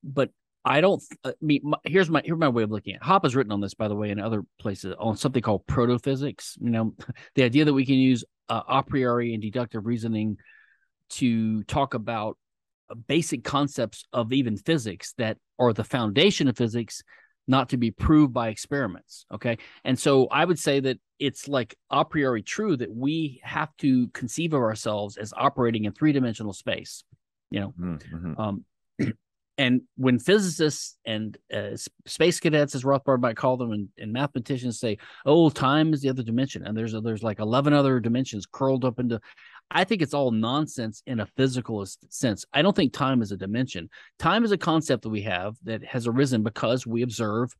[0.03, 0.29] but
[0.65, 1.01] I don't.
[1.23, 3.01] I mean, my, here's my here's my way of looking at.
[3.01, 3.21] It.
[3.23, 6.57] has written on this, by the way, in other places on something called protophysics.
[6.61, 6.95] You know,
[7.35, 10.37] the idea that we can use uh, a priori and deductive reasoning
[11.09, 12.48] to talk about uh,
[12.95, 17.01] basic concepts of even physics that are the foundation of physics
[17.47, 21.75] not to be proved by experiments okay and so i would say that it's like
[21.89, 27.03] a priori true that we have to conceive of ourselves as operating in three-dimensional space
[27.51, 28.39] you know Mhm, mhm.
[28.39, 28.65] um,
[29.59, 31.75] and when physicists and uh,
[32.07, 36.09] space cadets, as Rothbard might call them, and, and mathematicians say, "Oh, time is the
[36.09, 39.19] other dimension," and there's there's like eleven other dimensions curled up into.
[39.71, 42.45] I think it's all nonsense in a physical sense.
[42.53, 43.89] I don't think time is a dimension.
[44.17, 47.55] Time is a concept that we have that has arisen because we observe.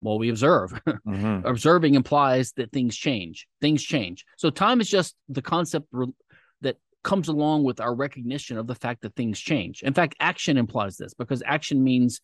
[0.00, 0.72] Well, we observe.
[1.06, 1.44] Mhm.
[1.44, 3.46] Observing implies that things change.
[3.60, 4.24] Things change.
[4.36, 6.06] So time is just the concept re-
[6.62, 9.82] that comes along with our recognition of the fact that things change.
[9.82, 12.20] In fact, action implies this because action means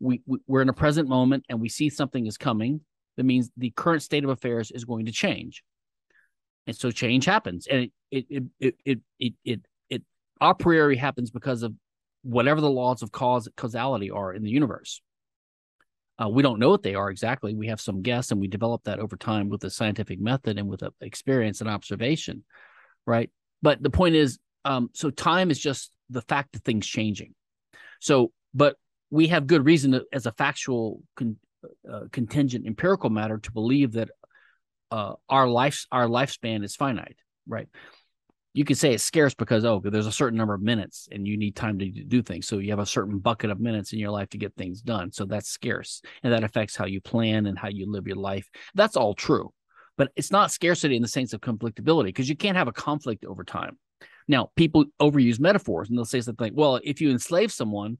[0.00, 2.80] we, we we're in a present moment and we see something is coming.
[3.16, 5.62] That means the current state of affairs is going to change,
[6.66, 10.02] and so change happens, and it it it it it it, it
[10.40, 11.74] a priori happens because of
[12.22, 15.02] whatever the laws of cause causality are in the universe.
[16.22, 17.54] Uh, we don't know what they are exactly.
[17.54, 20.68] We have some guess, and we develop that over time with a scientific method and
[20.68, 22.44] with a experience and observation,
[23.06, 23.30] right?
[23.62, 27.34] But the point is, um, so time is just the fact of things changing.
[28.00, 28.76] So, but
[29.10, 31.36] we have good reason to, as a factual con,
[31.90, 34.10] uh, contingent empirical matter to believe that
[34.94, 37.16] uh, our life our lifespan is finite,
[37.48, 37.68] right?
[38.52, 41.36] You can say it's scarce because oh, there's a certain number of minutes and you
[41.36, 42.46] need time to do things.
[42.46, 45.10] So you have a certain bucket of minutes in your life to get things done.
[45.10, 48.48] So that's scarce, and that affects how you plan and how you live your life.
[48.76, 49.52] That's all true,
[49.98, 53.24] but it's not scarcity in the sense of conflictability because you can't have a conflict
[53.24, 53.76] over time.
[54.28, 57.98] Now, people overuse metaphors and they'll say something like, well, if you enslave someone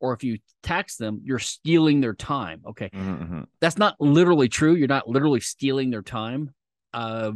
[0.00, 2.62] or if you tax them, you're stealing their time.
[2.66, 2.90] Okay.
[2.94, 3.46] Mhm, mhm.
[3.60, 4.74] That's not literally true.
[4.74, 6.54] You're not literally stealing their time
[6.92, 7.32] uh,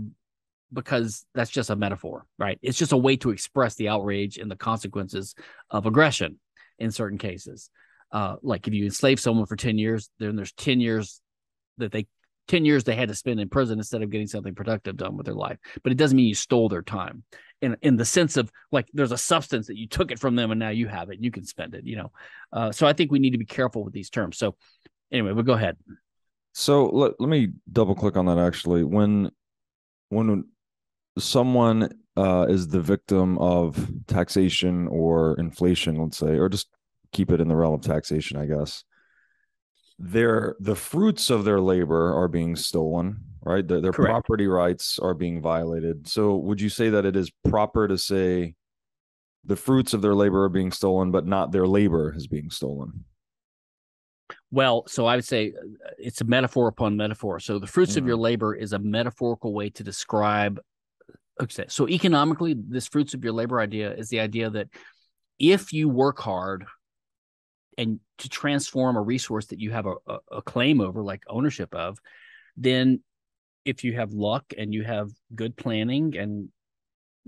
[0.73, 2.59] because that's just a metaphor, right?
[2.63, 5.35] It's just a way to express the outrage and the consequences
[5.71, 6.39] of aggression
[6.79, 7.71] in certain cases.
[8.13, 11.21] Uh, like if you enslave someone for 10 years, then there's 10 years
[11.79, 12.07] that they
[12.49, 15.25] 10 years they had to spend in prison instead of getting something productive done with
[15.25, 15.59] their life.
[15.85, 17.23] But it doesn't mean you stole their time
[17.63, 20.51] in in the sense of like there's a substance that you took it from them
[20.51, 22.13] and now you have it and you can spend it, you know.
[22.53, 24.39] Uh, so I think we need to be careful with these terms.
[24.39, 24.57] So
[25.13, 25.77] anyway, we'll go ahead.
[26.53, 28.85] So let, let me double click on that actually.
[28.85, 29.31] When
[30.09, 30.45] when
[31.19, 36.69] someone uh, is the victim of taxation or inflation, let's say, or just
[37.13, 38.85] keep it in the realm of taxation, I guess.
[40.03, 42.59] Their the fruits of their labor are being mm.
[42.59, 43.67] stolen, right?
[43.67, 44.11] Their, their Correct.
[44.11, 46.09] property rights are being violated.
[46.09, 48.55] So would you say that it is proper to say
[49.45, 53.05] the fruits of their labor are being stolen, but not their labor is being stolen?
[54.51, 57.39] Well, so I would say uh, it's a metaphor upon metaphor.
[57.39, 58.25] So the fruits of your mm-hmm.
[58.25, 60.59] labor is a metaphorical way to describe.
[61.09, 64.69] Uh, okay, so economically, this fruits of your labor idea is the idea that
[65.39, 66.67] if you work hard
[67.79, 71.75] and to transform a resource that you have a, a, a claim over, like ownership
[71.75, 71.99] of,
[72.57, 73.01] then
[73.65, 76.49] if you have luck and you have good planning and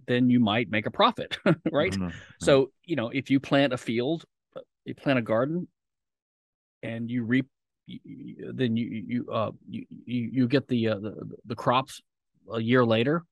[0.07, 1.39] then you might make a profit,
[1.73, 1.93] right?
[1.93, 2.13] Mhm.
[2.41, 4.25] So, you know, if you plant a field,
[4.85, 5.69] you plant a garden
[6.83, 7.47] and you reap
[7.87, 12.01] then you you uh you you, you get the, uh, the the crops
[12.53, 13.25] a year later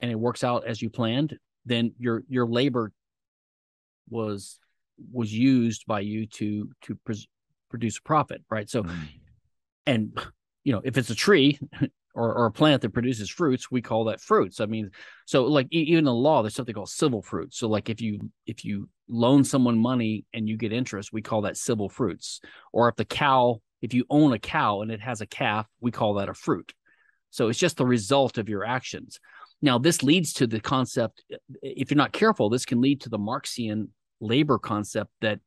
[0.00, 2.92] and it works out as you planned, then your your labor
[4.10, 4.58] was
[5.12, 7.28] was used by you to to pres-
[7.70, 8.68] produce a profit, right?
[8.68, 9.08] So Mhm.
[9.86, 10.18] and
[10.64, 11.58] you know if it's a tree
[12.14, 14.60] or, or a plant that produces fruits we call that fruits.
[14.60, 14.90] I mean
[15.26, 17.58] so like even in the law there's something called civil fruits.
[17.58, 21.42] So like if you if you loan someone money and you get interest we call
[21.42, 22.40] that civil fruits.
[22.72, 25.90] Or if the cow if you own a cow and it has a calf we
[25.90, 26.72] call that a fruit.
[27.30, 29.18] So it's just the result of your actions.
[29.62, 31.24] Now this leads to the concept
[31.62, 33.88] if you're not careful this can lead to the marxian
[34.22, 35.40] labor concept that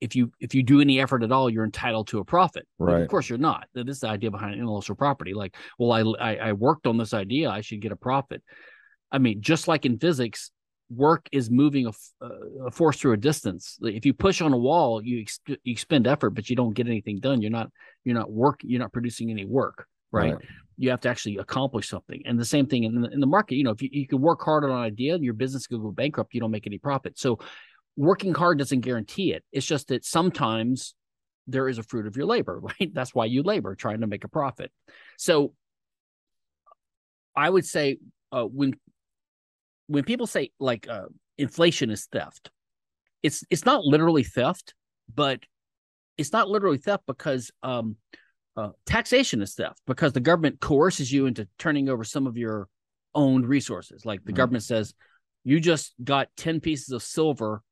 [0.00, 2.66] if you if you do any effort at all, you're entitled to a profit.
[2.78, 2.94] Right.
[2.94, 3.68] But of course, you're not.
[3.72, 5.32] This is the idea behind intellectual property.
[5.32, 8.42] Like, well, I, I I worked on this idea, I should get a profit.
[9.12, 10.50] I mean, just like in physics,
[10.90, 11.90] work is moving a,
[12.24, 13.78] uh, a, force through a distance.
[13.82, 16.86] If you push on a wall, you, ex- you expend effort, but you don't get
[16.86, 17.40] anything done.
[17.42, 17.70] You're not
[18.04, 18.60] you're not work.
[18.62, 20.34] You're not producing any work, right?
[20.34, 20.44] right.
[20.78, 22.22] You have to actually accomplish something.
[22.24, 23.54] And the same thing in the, in the market.
[23.54, 25.80] You know, if you, you can work hard on an idea, and your business could
[25.80, 26.34] go bankrupt.
[26.34, 27.18] You don't make any profit.
[27.18, 27.38] So,
[27.96, 29.44] working hard doesn't guarantee it.
[29.52, 30.94] It's just that sometimes
[31.46, 32.92] there is a fruit of your labor, right?
[32.92, 34.70] That's why you labor, trying to make a profit.
[35.18, 35.54] So,
[37.34, 37.98] I would say
[38.30, 38.74] uh, when
[39.86, 41.06] when people say like uh,
[41.38, 42.50] inflation is theft,
[43.22, 44.74] it's it's not literally theft,
[45.12, 45.40] but
[46.18, 47.96] it's not literally theft because um,
[48.56, 52.68] uh, taxation is theft because the government coerces you into turning over some of your
[53.14, 54.04] owned resources.
[54.04, 54.36] Like the mm-hmm.
[54.36, 54.94] government says,
[55.44, 57.62] you just got ten pieces of silver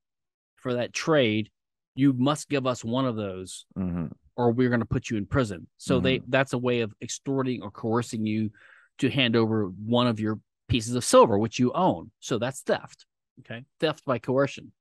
[0.61, 1.51] for that trade,
[1.95, 4.07] you must give us one of those, mm-hmm.
[4.37, 5.67] or we're going to put you in prison.
[5.79, 6.05] So mm-hmm.
[6.05, 8.51] they that's a way of extorting or coercing you
[8.99, 12.11] to hand over one of your pieces of silver, which you own.
[12.21, 13.07] So that's theft.
[13.41, 13.65] Okay.
[13.81, 14.73] Theft by coercion.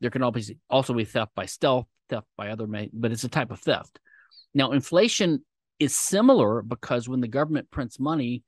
[0.00, 3.50] There can obviously also be theft by stealth, theft by other, but it's a type
[3.50, 3.98] of theft.
[4.54, 5.44] Now, inflation
[5.78, 8.42] is similar because when the government prints money,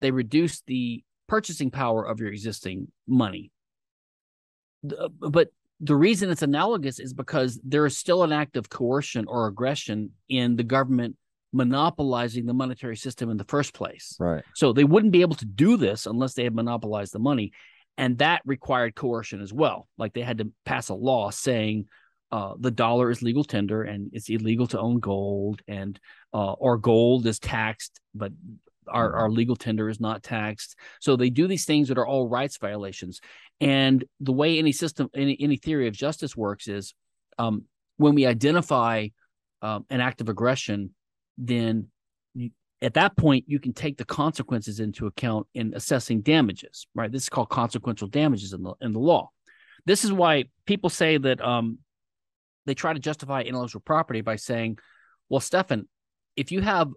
[0.00, 3.50] they reduce the purchasing power of your existing money.
[4.82, 5.48] But
[5.80, 10.10] the reason it's analogous is because there is still an act of coercion or aggression
[10.28, 11.16] in the government
[11.52, 14.16] monopolizing the monetary system in the first place.
[14.18, 14.42] Right.
[14.54, 17.52] So they wouldn't be able to do this unless they had monopolized the money.
[17.96, 19.88] And that required coercion as well.
[19.96, 21.86] Like they had to pass a law saying
[22.30, 25.98] uh, the dollar is legal tender and it's illegal to own gold and
[26.34, 28.32] uh, or gold is taxed, but
[28.90, 29.20] our, mm-hmm.
[29.20, 30.76] our legal tender is not taxed.
[31.00, 33.20] So they do these things that are all rights violations.
[33.60, 36.94] And the way any system, any, any theory of justice works is
[37.38, 37.64] um,
[37.96, 39.08] when we identify
[39.62, 40.94] um, an act of aggression,
[41.36, 41.88] then
[42.34, 42.50] you,
[42.82, 47.22] at that point you can take the consequences into account in assessing damages right this
[47.22, 49.30] is called consequential damages in the in the law
[49.86, 51.78] this is why people say that um,
[52.66, 54.78] they try to justify intellectual property by saying
[55.28, 55.88] well Stephan
[56.36, 56.88] if you have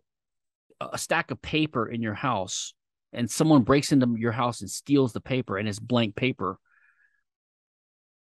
[0.94, 2.74] a stack of paper in your house
[3.14, 6.58] and someone breaks into your house and steals the paper and it's blank paper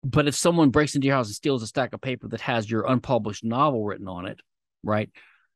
[0.03, 2.69] but if someone breaks into your house and steals a stack of paper that has
[2.69, 4.39] your unpublished novel written on it
[4.83, 5.09] right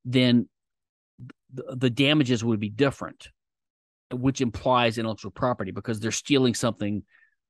[0.06, 0.48] then
[1.54, 3.30] the, the damages would be different,
[4.12, 7.04] which implies intellectual property because they're stealing something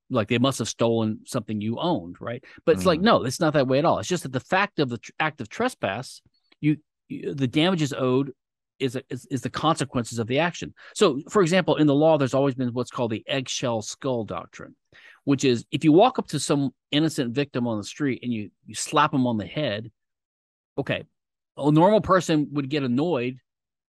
[0.10, 2.44] like they must have stolen something you owned, right?
[2.66, 2.88] But it's mm-hmm.
[2.90, 4.00] like no, it's not that way at all.
[4.00, 6.22] It's just that the fact of the tr- act of trespass,
[6.62, 6.78] you,
[7.08, 8.32] you the damages owed
[8.80, 10.74] is, is is the consequences of the action.
[10.94, 14.76] So, for example, in the law, there's always been what's called the eggshell skull doctrine,
[15.24, 18.50] which is if you walk up to some innocent victim on the street and you
[18.66, 19.92] you slap them on the head,
[20.78, 21.04] okay,
[21.58, 23.38] a normal person would get annoyed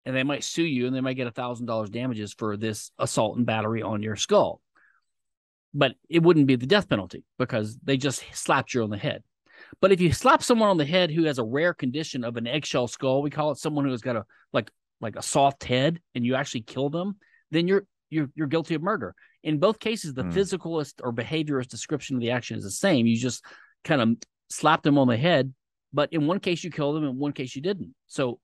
[0.05, 2.91] and they might sue you and they might get a thousand dollars damages for this
[2.97, 4.61] assault and battery on your skull
[5.73, 9.23] but it wouldn't be the death penalty because they just slapped you on the head
[9.81, 12.47] but if you slap someone on the head who has a rare condition of an
[12.47, 14.69] eggshell skull we call it someone who has got a like
[15.01, 17.17] like a soft head and you actually kill them
[17.51, 20.33] then you're you're you're guilty of murder in both cases the mm.
[20.33, 23.43] physicalist or behaviorist description of the action is the same you just
[23.83, 24.09] kind of
[24.49, 25.53] slapped them on the head
[25.93, 27.93] but in one case, you killed them, in one case, you didn't.
[28.07, 28.39] So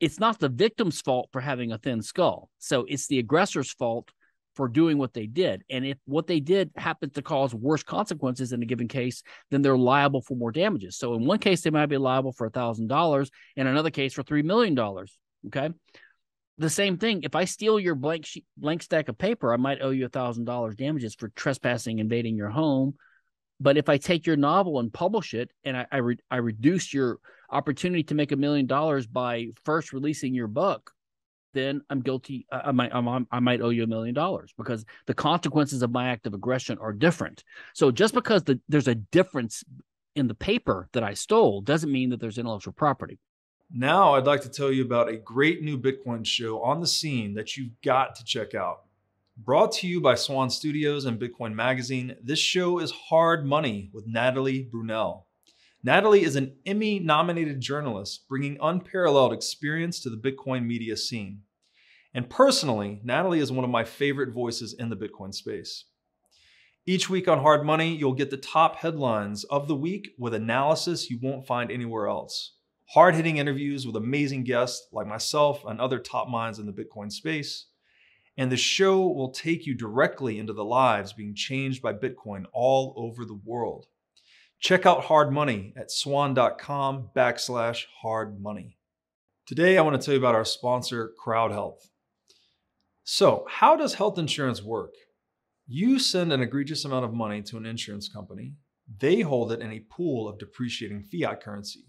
[0.00, 2.50] it's not the victim's fault for having a thin skull.
[2.58, 4.08] So it's the aggressor's fault
[4.58, 5.62] for doing what they did.
[5.70, 9.62] And if what they did happens to cause worse consequences in a given case, then
[9.62, 10.98] they're liable for more damages.
[10.98, 14.14] So in one case, they might be liable for a thousand dollars, in another case
[14.14, 15.16] for three million dollars.
[15.46, 15.70] Okay.
[16.58, 17.22] The same thing.
[17.22, 20.08] If I steal your blank sheet, blank stack of paper, I might owe you a
[20.08, 22.94] thousand dollars damages for trespassing, invading your home,
[23.60, 26.92] but if I take your novel and publish it, and I I, re- I reduce
[26.92, 30.90] your opportunity to make a million dollars by first releasing your book,
[31.54, 32.46] then I'm guilty.
[32.50, 36.08] I might I'm, i might owe you a million dollars because the consequences of my
[36.08, 37.44] act of aggression are different.
[37.74, 39.64] So just because the, there's a difference
[40.14, 43.18] in the paper that I stole doesn't mean that there's intellectual property.
[43.70, 47.34] Now I'd like to tell you about a great new Bitcoin show on the scene
[47.34, 48.82] that you've got to check out.
[49.36, 54.06] Brought to you by Swan Studios and Bitcoin Magazine, this show is Hard Money with
[54.06, 55.22] Natalie Brunell.
[55.82, 61.42] Natalie is an Emmy nominated journalist bringing unparalleled experience to the Bitcoin media scene.
[62.12, 65.84] And personally, Natalie is one of my favorite voices in the Bitcoin space.
[66.86, 71.10] Each week on Hard Money, you'll get the top headlines of the week with analysis
[71.10, 72.54] you won't find anywhere else.
[72.90, 77.12] Hard hitting interviews with amazing guests like myself and other top minds in the Bitcoin
[77.12, 77.66] space
[78.38, 82.94] and the show will take you directly into the lives being changed by Bitcoin all
[82.96, 83.86] over the world.
[84.60, 88.76] Check out Hard Money at swan.com backslash hard money.
[89.46, 91.88] Today, I want to tell you about our sponsor, Crowd Health.
[93.04, 94.94] So, how does health insurance work?
[95.68, 98.54] You send an egregious amount of money to an insurance company,
[99.00, 101.84] they hold it in a pool of depreciating fiat currency.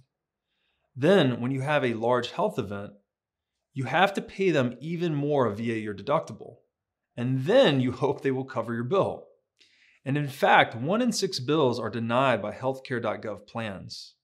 [0.95, 2.91] Then, when you have a large health event,
[3.73, 6.57] you have to pay them even more via your deductible.
[7.17, 9.28] And then you hope they will cover your bill.
[10.05, 14.15] And in fact, one in six bills are denied by healthcare.gov plans.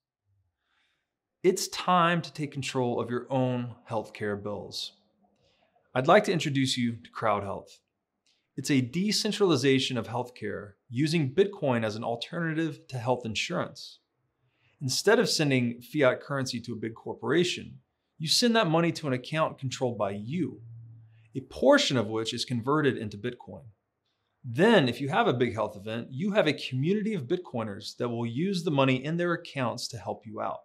[1.43, 4.93] It's time to take control of your own healthcare bills.
[5.93, 7.79] I'd like to introduce you to CrowdHealth.
[8.57, 13.99] It's a decentralization of healthcare using Bitcoin as an alternative to health insurance.
[14.81, 17.79] Instead of sending fiat currency to a big corporation,
[18.17, 20.61] you send that money to an account controlled by you,
[21.35, 23.65] a portion of which is converted into Bitcoin.
[24.47, 28.09] Then, if you have a big health event, you have a community of Bitcoiners that
[28.09, 30.59] will use the money in their accounts to help you out.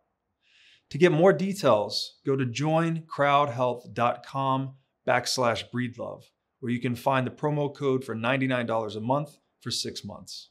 [0.90, 4.74] To get more details, go to joincrowdhealth.com
[5.08, 6.24] backslash breedlove,
[6.58, 10.49] where you can find the promo code for $99 a month for six months.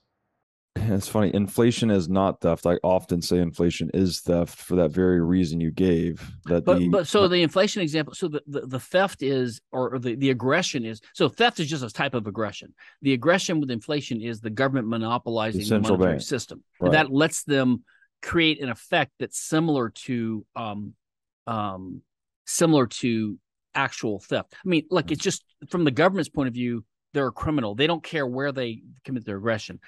[0.88, 1.34] It's funny.
[1.34, 2.65] Inflation is not theft.
[2.65, 6.21] I often say inflation is theft for that very reason you gave.
[6.45, 9.95] That but the, but so the inflation example, so the, the, the theft is or,
[9.95, 12.73] or the, the aggression is so theft is just a type of aggression.
[13.01, 16.21] The aggression with inflation is the government monopolizing the, monetary bank.
[16.21, 16.63] system.
[16.80, 16.91] Right.
[16.93, 17.84] that lets them
[18.21, 20.93] create an effect that's similar to um
[21.47, 22.01] um
[22.45, 23.38] similar to
[23.75, 24.53] actual theft.
[24.53, 27.75] I mean, like it's just from the government's point of view, they're a criminal.
[27.75, 29.80] They don't care where they commit their aggression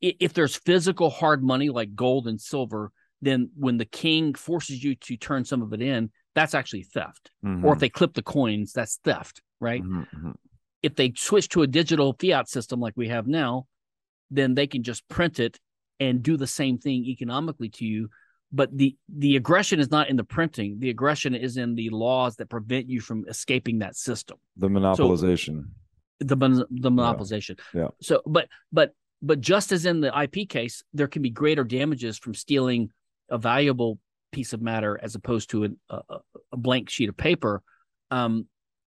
[0.00, 4.94] if there's physical hard money like gold and silver, then when the king forces you
[4.94, 7.30] to turn some of it in, that's actually theft.
[7.44, 7.64] Mm-hmm.
[7.64, 9.82] Or if they clip the coins, that's theft, right?
[9.82, 10.30] Mm-hmm, mm-hmm.
[10.82, 13.66] If they switch to a digital fiat system like we have now,
[14.30, 15.58] then they can just print it
[15.98, 18.10] and do the same thing economically to you.
[18.52, 20.78] But the the aggression is not in the printing.
[20.78, 24.38] The aggression is in the laws that prevent you from escaping that system.
[24.56, 25.64] The monopolization.
[26.22, 27.58] So, the the monopolization.
[27.74, 27.82] Yeah.
[27.82, 27.88] yeah.
[28.00, 28.92] So, but but
[29.22, 32.90] but just as in the IP case, there can be greater damages from stealing
[33.30, 33.98] a valuable
[34.32, 36.00] piece of matter as opposed to an, a,
[36.52, 37.62] a, blank sheet of paper.
[38.10, 38.46] Um,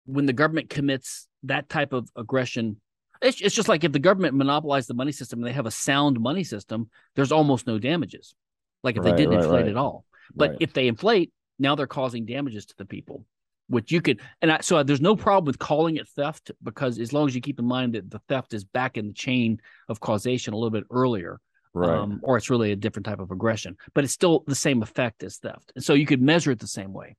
[0.06, 2.82] when the government commits that type of aggression,
[3.22, 5.72] it's, it's just like if the government monopolized the money system and they have a
[5.72, 8.36] sound money system, there's almost no damages.
[8.84, 9.72] Like if right, they didn't right, inflate right.
[9.72, 10.06] at all.
[10.36, 13.26] But if they inflate, now they're causing damages to the people
[13.70, 17.14] which you could and I, so there's no problem with calling it theft because as
[17.14, 20.00] long as you keep in mind that the theft is back in the chain of
[20.00, 21.40] causation a little bit earlier
[21.74, 21.90] right.
[21.90, 25.24] um, or it's really a different type of aggression but it's still the same effect
[25.24, 25.72] as theft.
[25.76, 27.16] And so you could measure it the same way.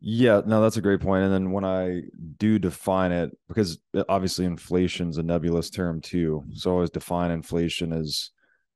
[0.00, 1.24] Yeah no that's a great point.
[1.24, 2.02] And then when i
[2.36, 7.30] do define it because obviously inflation is a nebulous term too so i always define
[7.30, 8.30] inflation as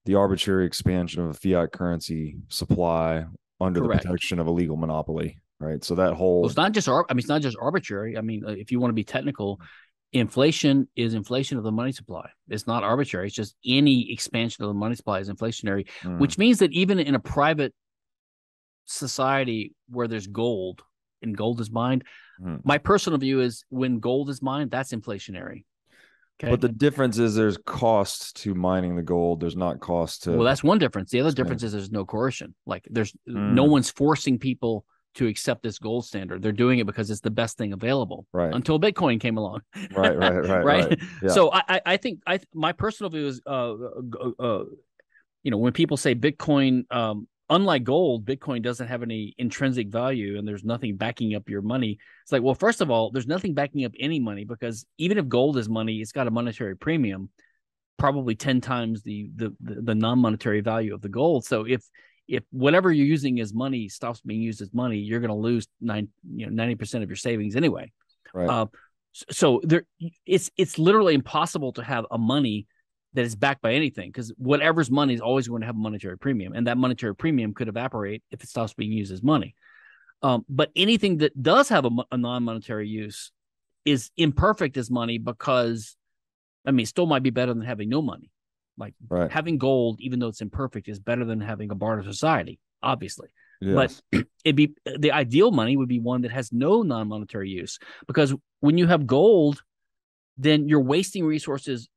[0.07, 3.27] the arbitrary expansion of a fiat currency supply
[3.61, 4.03] under Correct.
[4.03, 5.83] the protection of a legal monopoly right?
[5.85, 8.17] So that whole well, it's not just I mean it's not just arbitrary.
[8.17, 9.61] I mean, if you want to be technical,
[10.13, 12.31] inflation is inflation of the money supply.
[12.49, 13.27] It's not arbitrary.
[13.27, 16.19] It's just any expansion of the money supply is inflationary, mm.
[16.19, 17.75] which means that even in a private
[18.87, 20.83] society where there's gold
[21.23, 22.05] and gold is mined,
[22.41, 22.61] mm.
[22.65, 25.65] my personal view is when gold is mined, that's inflationary.
[26.41, 26.53] Okay.
[26.53, 29.41] But the difference is there's cost to mining the gold.
[29.41, 30.33] There's not cost to.
[30.33, 31.11] Well, that's one difference.
[31.11, 32.55] The other difference is there's no coercion.
[32.65, 33.55] Like there's mm.
[33.55, 34.85] no one's forcing people
[35.15, 36.43] to accept this gold standard.
[36.43, 38.27] They're doing it because it's the best thing available.
[38.33, 38.55] Right.
[38.55, 39.63] Until Bitcoin came along.
[39.95, 40.17] right.
[40.17, 40.35] Right.
[40.49, 40.65] Right.
[40.65, 41.01] right.
[41.23, 41.31] Yeah.
[41.31, 44.65] So I I think I my personal view is uh, uh, uh
[45.43, 50.39] you know when people say Bitcoin um unlike gold, Bitcoin doesn't have any intrinsic value
[50.39, 51.99] and there's nothing backing up your money.
[52.23, 55.29] It's like, well, first of all, there's nothing backing up any money because even if
[55.29, 57.31] gold is money, it's got a monetary premium,
[57.99, 61.45] probably 10 times the the the, the non-monetary value of the gold.
[61.45, 61.83] So if
[62.29, 65.67] if whatever you're using as money stops being used as money, you're going to lose
[65.81, 67.91] nine, you know, ninety percent of your savings anyway.
[68.35, 68.49] Right.
[68.49, 68.67] Uh,
[69.31, 69.85] so there,
[70.27, 72.67] it's it's literally impossible to have a money
[73.15, 76.19] that is backed by anything because whatever's money is always going to have a monetary
[76.19, 79.55] premium, and that monetary premium could evaporate if it stops being used as money.
[80.23, 83.33] Um, but anything that does have a, a non-monetary use
[83.85, 85.97] is imperfect as money because,
[86.67, 88.31] I mean, it still might be better than having no money.
[88.79, 89.31] Like right.
[89.31, 93.29] having gold, even though it's imperfect, is better than having a barter society, obviously.
[93.61, 94.01] Yes.
[94.13, 98.35] But it'd be the ideal money would be one that has no non-monetary use because
[98.61, 99.63] when you have gold,
[100.37, 101.89] then you're wasting resources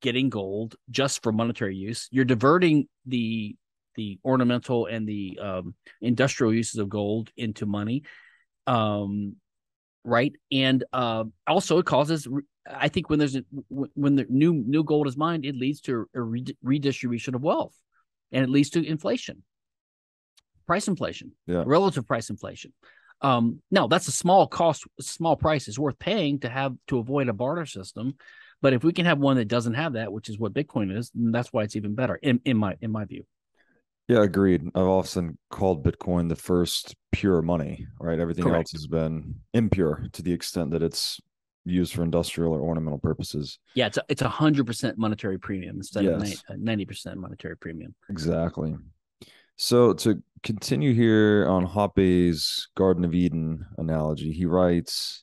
[0.00, 2.08] getting gold just for monetary use.
[2.10, 3.56] You're diverting the
[3.96, 8.02] the ornamental and the um, industrial uses of gold into money,
[8.66, 9.36] um,
[10.04, 10.32] right?
[10.50, 12.26] And uh, also, it causes
[12.66, 16.06] I think when there's a, when the new new gold is mined, it leads to
[16.14, 16.22] a
[16.62, 17.74] redistribution of wealth,
[18.32, 19.42] and it leads to inflation,
[20.66, 21.62] price inflation, yeah.
[21.66, 22.72] relative price inflation.
[23.20, 27.28] Um, now that's a small cost, small price is worth paying to have to avoid
[27.28, 28.14] a barter system.
[28.60, 31.10] But if we can have one that doesn't have that, which is what Bitcoin is,
[31.14, 33.24] that's why it's even better in, in my in my view.
[34.08, 34.62] Yeah, agreed.
[34.74, 38.18] I've often called Bitcoin the first pure money, right?
[38.18, 38.68] Everything Correct.
[38.68, 41.20] else has been impure to the extent that it's
[41.64, 43.58] used for industrial or ornamental purposes.
[43.74, 46.42] Yeah, it's a, it's a hundred percent monetary premium instead Yes.
[46.48, 47.94] of ninety percent monetary premium.
[48.10, 48.74] Exactly.
[49.56, 55.22] So to continue here on Hoppe's Garden of Eden analogy, he writes,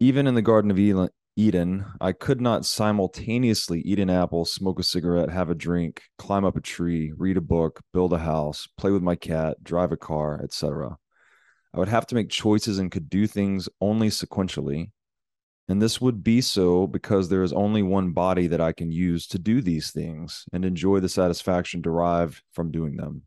[0.00, 4.78] even in the Garden of Eden, Eden, I could not simultaneously eat an apple, smoke
[4.80, 8.68] a cigarette, have a drink, climb up a tree, read a book, build a house,
[8.76, 10.96] play with my cat, drive a car, etc.
[11.72, 14.90] I would have to make choices and could do things only sequentially.
[15.68, 19.26] And this would be so because there is only one body that I can use
[19.28, 23.22] to do these things and enjoy the satisfaction derived from doing them.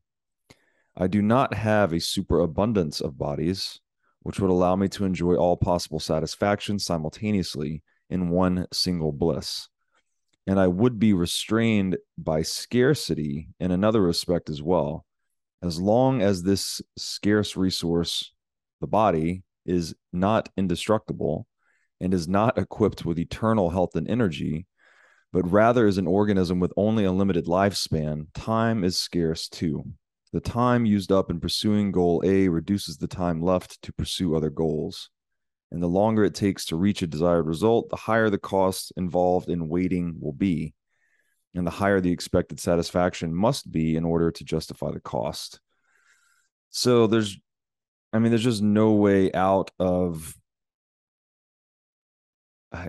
[0.98, 3.80] I do not have a superabundance of bodies,
[4.22, 9.70] which would allow me to enjoy all possible satisfaction simultaneously in one single bliss.
[10.48, 15.06] And I would be restrained by scarcity in another respect as well.
[15.64, 18.32] As long as this scarce resource,
[18.82, 21.48] the body, is not indestructible
[22.02, 24.68] and is not equipped with eternal health and energy,
[25.32, 29.84] but rather is an organism with only a limited lifespan, time is scarce too.
[30.34, 34.50] The time used up in pursuing goal A reduces the time left to pursue other
[34.50, 35.10] goals.
[35.72, 39.50] And the longer it takes to reach a desired result, the higher the cost involved
[39.50, 40.74] in waiting will be.
[41.54, 45.60] And the higher the expected satisfaction must be in order to justify the cost.
[46.70, 47.38] So there's,
[48.12, 50.36] I mean, there's just no way out of,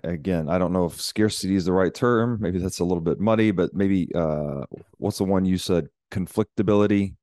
[0.04, 2.38] again, I don't know if scarcity is the right term.
[2.40, 4.62] Maybe that's a little bit muddy, but maybe, uh,
[4.98, 5.88] what's the one you said?
[6.10, 7.14] Conflictability.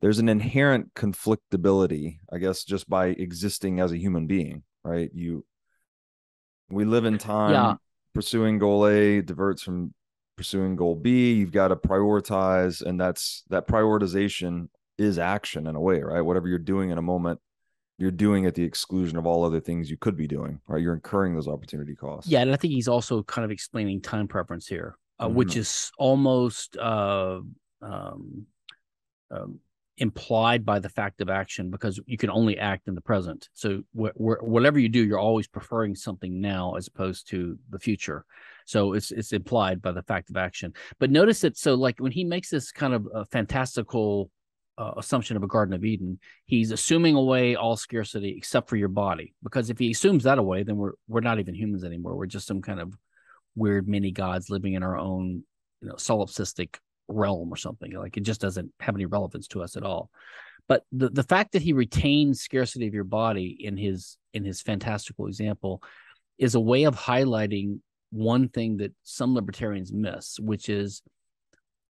[0.00, 5.10] There's an inherent conflictability, I guess, just by existing as a human being right?
[5.12, 5.44] You
[6.70, 7.74] we live in time Yeah.
[8.14, 9.92] pursuing goal A diverts from
[10.36, 11.34] pursuing goal B.
[11.34, 16.20] You've got to prioritize, and that's that prioritization is action in a way, right?
[16.22, 17.40] Whatever you're doing in a moment,
[18.00, 20.80] you're doing at the exclusion of all other things you could be doing, right?
[20.80, 22.30] You're incurring those opportunity costs.
[22.30, 25.92] Yeah, and I think he's also kind of explaining time preference here, uh, which is
[25.98, 27.40] almost uh,
[27.82, 28.46] um,
[29.30, 29.60] um,
[29.98, 33.50] implied by the fact of action because you can only act in the present.
[33.52, 37.78] So wh- wh- whatever you do, you're always preferring something now as opposed to the
[37.78, 38.24] future.
[38.64, 40.72] So it's it's implied by the fact of action.
[40.98, 44.30] But notice that so like when he makes this kind of uh, fantastical
[44.80, 48.88] uh, assumption of a Garden of Eden, he's assuming away all scarcity except for your
[48.88, 49.34] body.
[49.42, 52.16] Because if he assumes that away, then we're we're not even humans anymore.
[52.16, 52.96] We're just some kind of
[53.54, 55.44] weird mini gods living in our own
[55.82, 56.76] you know solipsistic
[57.08, 57.92] realm or something.
[57.92, 60.10] Like it just doesn't have any relevance to us at all.
[60.66, 64.62] But the, the fact that he retains scarcity of your body in his in his
[64.62, 65.82] fantastical example
[66.38, 67.80] is a way of highlighting
[68.12, 71.02] one thing that some libertarians miss, which is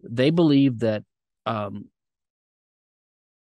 [0.04, 1.02] they believe that
[1.46, 1.86] um,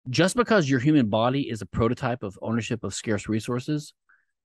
[0.08, 3.92] just because your human body is a prototype of ownership of scarce resources,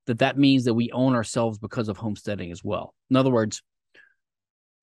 [0.07, 2.93] that that means that we own ourselves because of homesteading as well.
[3.09, 3.62] In other words,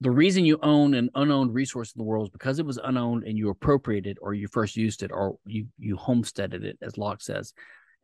[0.00, 3.24] the reason you own an unowned resource in the world is because it was unowned
[3.24, 7.20] and you appropriated or you first used it or you you homesteaded it as Locke
[7.20, 7.52] says.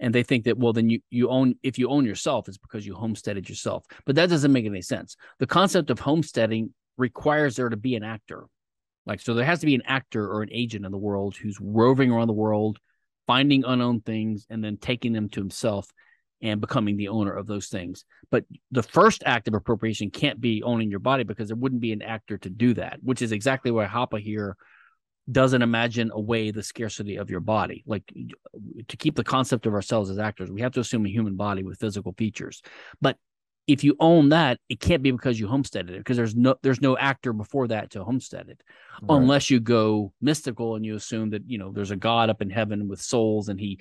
[0.01, 2.85] And they think that well then you you own if you own yourself it's because
[2.85, 3.85] you homesteaded yourself.
[4.07, 5.17] But that doesn't make any sense.
[5.39, 8.47] The concept of homesteading requires there to be an actor.
[9.07, 11.59] Like so there has to be an actor or an agent in the world who's
[11.61, 12.79] roving around the world
[13.27, 15.91] finding unowned things and then taking them to himself
[16.43, 18.05] and becoming the owner of those things.
[18.31, 21.93] But the first act of appropriation can't be owning your body because there wouldn't be
[21.93, 24.57] an actor to do that, which is exactly why Hoppe here
[25.31, 27.83] doesn't imagine away the scarcity of your body.
[27.87, 28.13] Like
[28.89, 31.63] to keep the concept of ourselves as actors, we have to assume a human body
[31.63, 32.61] with physical features.
[33.01, 33.17] But
[33.67, 36.81] if you own that, it can't be because you homesteaded it because there's no there's
[36.83, 38.63] no actor before that to homestead it,
[39.03, 39.17] Right.
[39.17, 42.51] unless you go mystical and you assume that you know there's a god up in
[42.51, 43.81] heaven with souls and he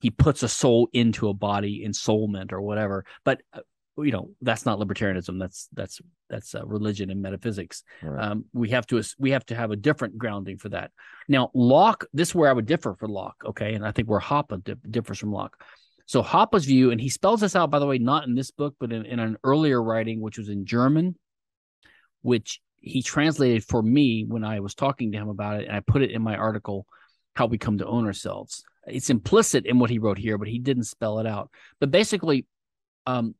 [0.00, 3.04] he puts a soul into a body ensoulment or whatever.
[3.24, 3.60] But uh,
[3.98, 5.38] you know that's not libertarianism.
[5.38, 7.82] That's that's that's uh, religion and metaphysics.
[8.02, 8.22] Right.
[8.24, 10.90] Um, we have to we have to have a different grounding for that.
[11.28, 13.42] Now Locke, this is where I would differ for Locke.
[13.44, 15.62] Okay, and I think where Hoppe di- differs from Locke.
[16.10, 18.74] So Hoppe's view, and he spells this out by the way, not in this book,
[18.80, 21.14] but in, in an earlier writing, which was in German,
[22.22, 25.78] which he translated for me when I was talking to him about it, and I
[25.78, 26.84] put it in my article,
[27.36, 30.58] "How We Come to Own Ourselves." It's implicit in what he wrote here, but he
[30.58, 31.48] didn't spell it out.
[31.78, 32.44] But basically,
[33.06, 33.36] um,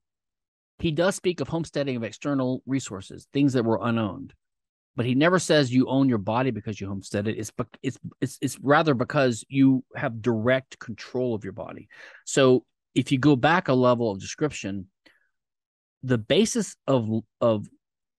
[0.79, 4.33] he does speak of homesteading of external resources, things that were unowned,
[4.97, 7.38] but he never says you own your body because you homestead it.
[7.38, 11.88] It's it's it's it's rather because you have direct control of your body.
[12.24, 12.64] So
[12.95, 14.86] if you go back a level of description,
[16.03, 17.09] the basis of
[17.41, 17.66] of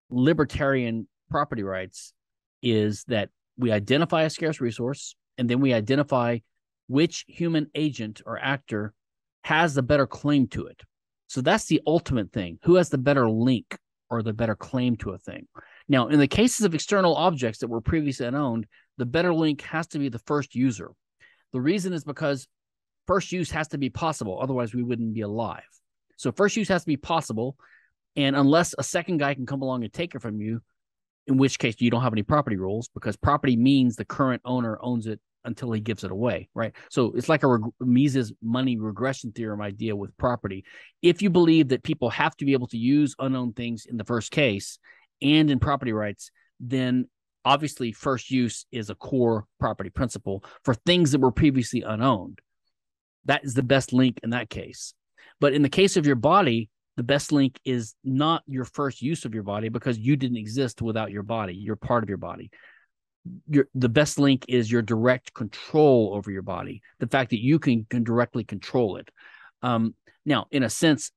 [0.09, 2.13] libertarian property rights
[2.61, 6.39] is that we identify a scarce resource and then we identify
[6.88, 8.93] which human agent or actor
[9.43, 10.82] has the better claim to it.
[11.28, 12.59] So that's the ultimate thing.
[12.63, 13.78] Who has the better link
[14.09, 15.47] or the better claim to a thing?
[15.92, 18.66] Now, in the cases of external objects that were previously unowned,
[18.98, 20.92] the better link has to be the first user.
[21.52, 22.48] The reason is because
[23.08, 24.39] first use has to be possible.
[24.42, 25.68] Otherwise, we wouldn't be alive.
[26.16, 27.58] So first use has to be possible.
[28.16, 30.62] And unless a second guy can come along and take it from you,
[31.28, 34.80] in which case you don't have any property rules because property means the current owner
[34.82, 36.74] owns it until he gives it away, right?
[36.89, 40.64] So it's like a reg- Mises money regression theorem idea with property.
[41.02, 44.06] If you believe that people have to be able to use unknown things in the
[44.06, 44.80] first case
[45.22, 47.07] and in property rights, then
[47.43, 52.39] obviously first use is a core property principle for things that were previously unowned.
[53.26, 54.93] That is the best link in that case.
[55.39, 59.26] But in the case of your body, the best link is not your first use
[59.26, 61.53] of your body because you didn't exist without your body.
[61.53, 62.51] You're part of your body.
[63.47, 66.82] Your the best link is your direct control over your body.
[66.99, 69.09] The fact that you can, can directly control it.
[69.61, 69.95] Um,
[70.26, 71.11] now, in a sense,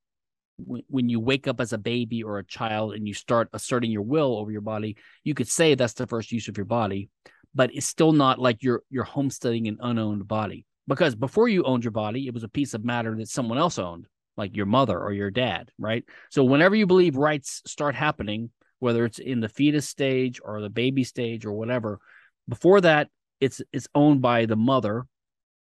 [0.57, 4.01] when, you wake up as a baby or a child and you start asserting your
[4.01, 7.09] will over your body, you could say that's the first use of your body,
[7.53, 11.83] but it's still not like you're you're homesteading an unowned body because before you owned
[11.83, 14.99] your body, it was a piece of matter that someone else owned like your mother
[14.99, 16.03] or your dad, right?
[16.29, 18.49] So whenever you believe rights start happening,
[18.79, 21.99] whether it's in the fetus stage or the baby stage or whatever,
[22.47, 25.05] before that it's it's owned by the mother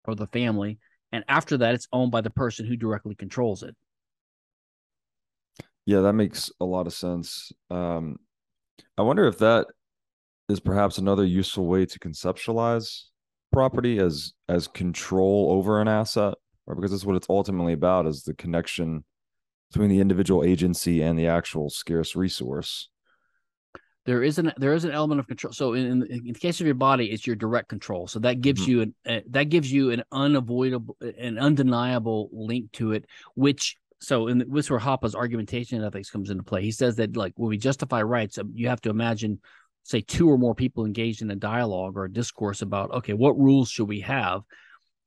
[0.05, 0.79] or the family,
[1.13, 3.75] and after that it's owned by the person who directly controls it.
[5.89, 7.51] Yeah, that makes a lot of sense.
[7.71, 8.19] Um,
[8.99, 9.69] I wonder if that
[10.51, 13.05] is perhaps another useful way to conceptualize
[13.53, 16.35] property as as control over an asset
[16.67, 16.77] right?
[16.77, 19.03] Because that's what it's ultimately about is the connection
[19.73, 22.91] between the individual agency and the actual scarce resource.
[24.05, 25.55] There is an there is an element of control.
[25.55, 28.09] So in, in, in the case of your body, it's your direct control.
[28.09, 28.71] So that gives mm-hmm.
[28.71, 33.07] you an uh, that gives you an unavoidable, an undeniable link to it.
[33.35, 36.63] Which so in this where Hoppe's argumentation ethics comes into play.
[36.63, 39.41] He says that like when we justify rights, um, you have to imagine
[39.85, 43.39] say two or more people engaged in a dialogue or a discourse about okay, what
[43.39, 44.43] rules should we have?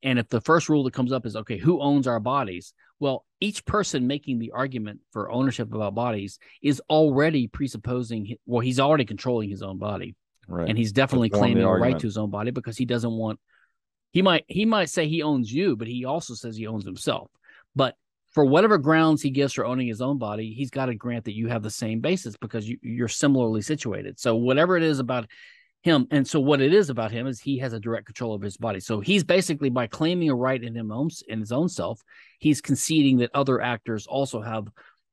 [0.02, 2.74] And if the first rule that comes up is, okay, who owns our bodies?
[2.98, 8.60] Well, each person making the argument for ownership of our bodies is already presupposing, well,
[8.60, 10.14] he's already controlling his own body.
[10.48, 10.68] Right.
[10.68, 13.38] And he's definitely claiming a right to his own body because he doesn't want,
[14.12, 17.30] he might, he might say he owns you, but he also says he owns himself.
[17.74, 17.96] But
[18.32, 21.36] for whatever grounds he gives for owning his own body, he's got to grant that
[21.36, 24.18] you have the same basis because you, you're similarly situated.
[24.18, 25.26] So whatever it is about
[25.82, 26.06] him.
[26.10, 28.56] And so what it is about him is he has a direct control of his
[28.56, 28.80] body.
[28.80, 32.00] So he's basically by claiming a right in him own, in his own self,
[32.38, 34.68] he's conceding that other actors also have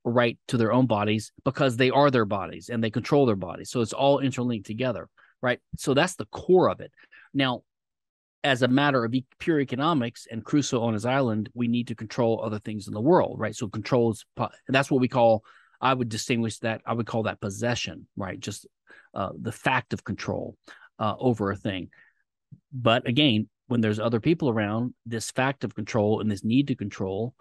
[0.05, 3.35] a right to their own bodies because they are their bodies and they control their
[3.35, 3.69] bodies.
[3.69, 5.09] So it's all interlinked together,
[5.41, 5.59] right?
[5.77, 6.91] So that's the core of it.
[7.33, 7.63] Now,
[8.43, 12.41] as a matter of pure economics and Crusoe on his island, we need to control
[12.43, 13.55] other things in the world, right?
[13.55, 15.43] So control controls that's what we call
[15.81, 18.39] I would distinguish that I would call that possession, right?
[18.39, 18.67] Just
[19.13, 20.57] uh, the fact of control
[20.99, 21.89] uh, over a thing.
[22.73, 26.75] But again, when there's other people around, this fact of control and this need to
[26.75, 27.33] control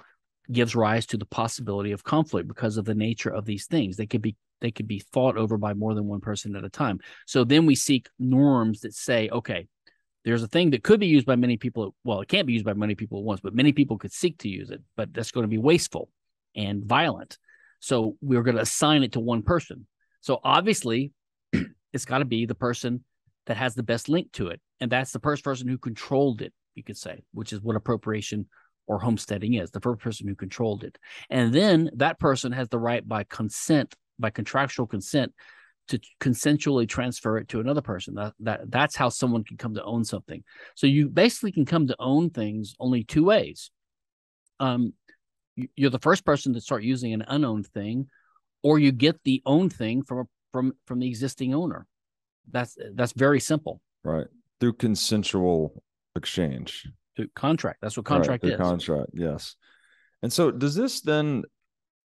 [0.51, 3.97] gives rise to the possibility of conflict because of the nature of these things.
[3.97, 6.71] They could be they could be fought over by more than one person at a
[6.71, 6.99] time.
[7.27, 9.69] So then we seek norms that say, okay,
[10.29, 11.95] there's a thing that could be used by many people.
[12.05, 14.37] Well, it can't be used by many people at once, but many people could seek
[14.39, 14.83] to use it.
[14.95, 16.11] But that's going to be wasteful
[16.55, 17.39] and violent.
[17.81, 19.87] So we're going to assign it to one person.
[20.21, 21.13] So obviously,
[21.95, 23.05] it's got to be the person
[23.47, 24.61] that has the best link to it.
[24.81, 28.49] And that's the first person who controlled it, you could say, which is what appropriation
[28.87, 30.99] or homesteading is the first person who controlled it.
[31.31, 35.33] And then that person has the right by consent, by contractual consent,
[35.89, 38.15] to consensually transfer it to another person.
[38.15, 40.43] That, that that's how someone can come to own something.
[40.75, 43.71] So you basically can come to own things only two ways.
[44.61, 44.93] Um,
[45.75, 48.09] you're the first person to start using an unowned thing,
[48.63, 51.87] or you get the owned thing from a from from the existing owner.
[52.51, 53.81] That's that's very simple.
[54.05, 54.27] Right.
[54.61, 55.83] Through consensual
[56.17, 56.89] exchange.
[57.17, 57.79] Through contract.
[57.83, 58.59] That's what contract right, is.
[58.59, 59.57] Contract, yes.
[60.23, 61.45] And so does this then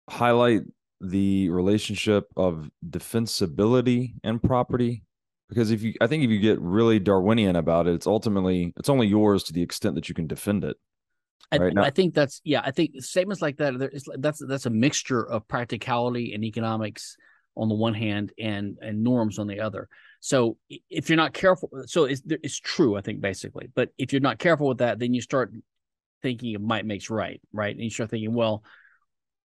[0.09, 0.61] highlight
[1.01, 5.03] the relationship of defensibility and property?
[5.49, 8.89] Because if you I think if you get really Darwinian about it, it's ultimately it's
[8.89, 10.77] only yours to the extent that you can defend it.
[11.51, 12.61] I, Right I think that's yeah.
[12.63, 13.77] I think statements like that.
[13.77, 17.17] there- that's that's a mixture of practicality and economics
[17.57, 19.89] on the one hand, and and norms on the other.
[20.21, 20.57] So
[20.89, 22.95] if you're not careful, so it's it's true.
[22.95, 25.51] I think basically, but if you're not careful with that, then you start
[26.21, 27.75] thinking of might makes right, right?
[27.75, 28.63] And you start thinking, well,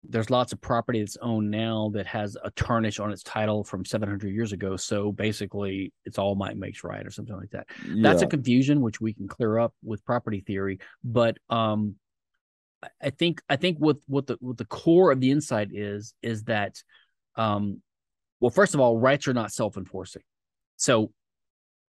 [0.08, 3.84] there's lots of property that's owned now that has a tarnish on its title from
[3.84, 4.76] 700 years ago.
[4.76, 7.66] So basically, it's all might makes right or something like that
[8.02, 11.96] that's a confusion which we can clear up with property theory but um
[13.02, 16.44] I- think i think what what the what the core of the insight is is
[16.44, 16.82] that
[17.36, 17.82] um
[18.40, 20.22] well first of all rights are not self-enforcing
[20.76, 21.12] so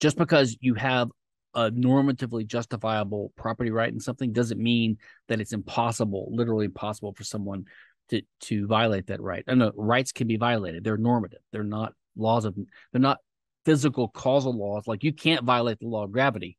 [0.00, 1.10] just because you have
[1.54, 4.98] a normatively justifiable property right in something doesn't mean
[5.28, 7.64] that it's impossible literally impossible for someone
[8.12, 9.42] to to violate that right.
[9.46, 10.84] And no rights can be violated.
[10.84, 11.40] They're normative.
[11.50, 13.18] They're not laws of they're not
[13.64, 14.86] physical causal laws.
[14.86, 16.56] Like you can't violate the law of gravity.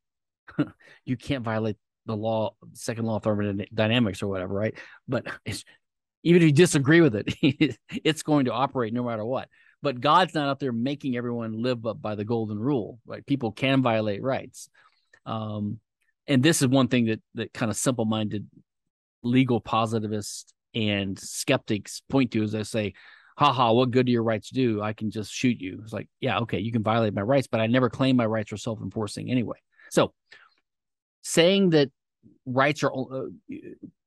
[1.06, 1.76] You can't violate
[2.06, 4.74] the law second law of thermodynamics or whatever right?
[5.06, 5.26] But
[6.22, 7.34] even if you disagree with it
[7.90, 9.48] it's going to operate no matter what.
[9.82, 13.24] But god's not out there making everyone live up by the golden rule right?
[13.24, 14.68] People can violate rights.
[15.24, 15.78] Um
[16.26, 18.46] and this is one thing that that kind of simple-minded
[19.22, 22.94] legal positivists and skeptics point to is they say
[23.36, 24.80] haha, what good do your rights do?
[24.80, 25.80] I can just shoot you.
[25.82, 28.52] It's like, yeah, okay, you can violate my rights, but I never claim my rights
[28.52, 29.58] are self enforcing anyway.
[29.90, 30.12] So
[31.22, 31.90] saying that
[32.46, 33.26] rights are uh,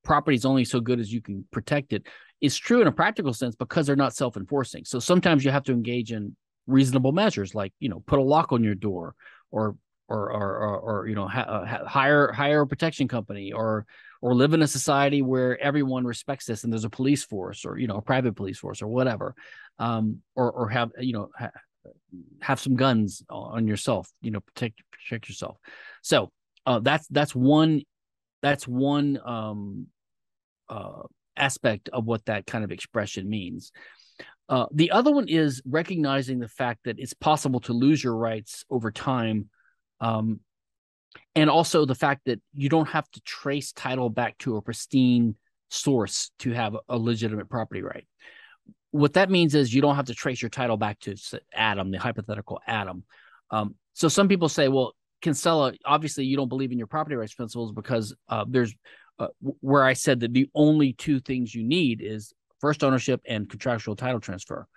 [0.03, 2.07] property is only so good as you can protect it
[2.39, 4.86] is true in a practical sense because they're not self enforcing.
[4.86, 6.36] So sometimes you have to engage in
[6.68, 9.15] reasonable measures like, you know, put a lock on your door
[9.51, 9.76] or
[10.08, 13.86] or or or, or you know hire hire a protection company or
[14.22, 17.78] or live in a society where everyone respects this and there's a police force or
[17.78, 19.36] you know a private police force or whatever
[19.80, 21.51] um or or have you know ha-
[22.41, 25.58] have some guns on yourself you know protect protect yourself.
[26.01, 26.32] So
[26.66, 27.82] uh that's that's one
[28.41, 29.88] that's one um
[30.70, 31.03] uh
[31.36, 33.72] aspect of what that kind of expression means.
[34.49, 38.66] Uh, the other one is recognizing the fact that it's possible to lose your rights
[38.70, 39.49] over time
[39.99, 40.39] um,
[41.35, 45.35] and also the fact that you don't have to trace title back to a pristine
[45.69, 48.07] source to have a legitimate property right.
[48.91, 51.15] What that means is you don't have to trace your title back to
[51.53, 53.03] Adam, the hypothetical Adam.
[53.51, 57.33] Um, so some people say, well, Kinsella, obviously you don't believe in your property rights
[57.33, 58.73] principles because uh, there's
[59.19, 63.49] uh, where I said that the only two things you need is first ownership and
[63.49, 64.67] contractual title transfer.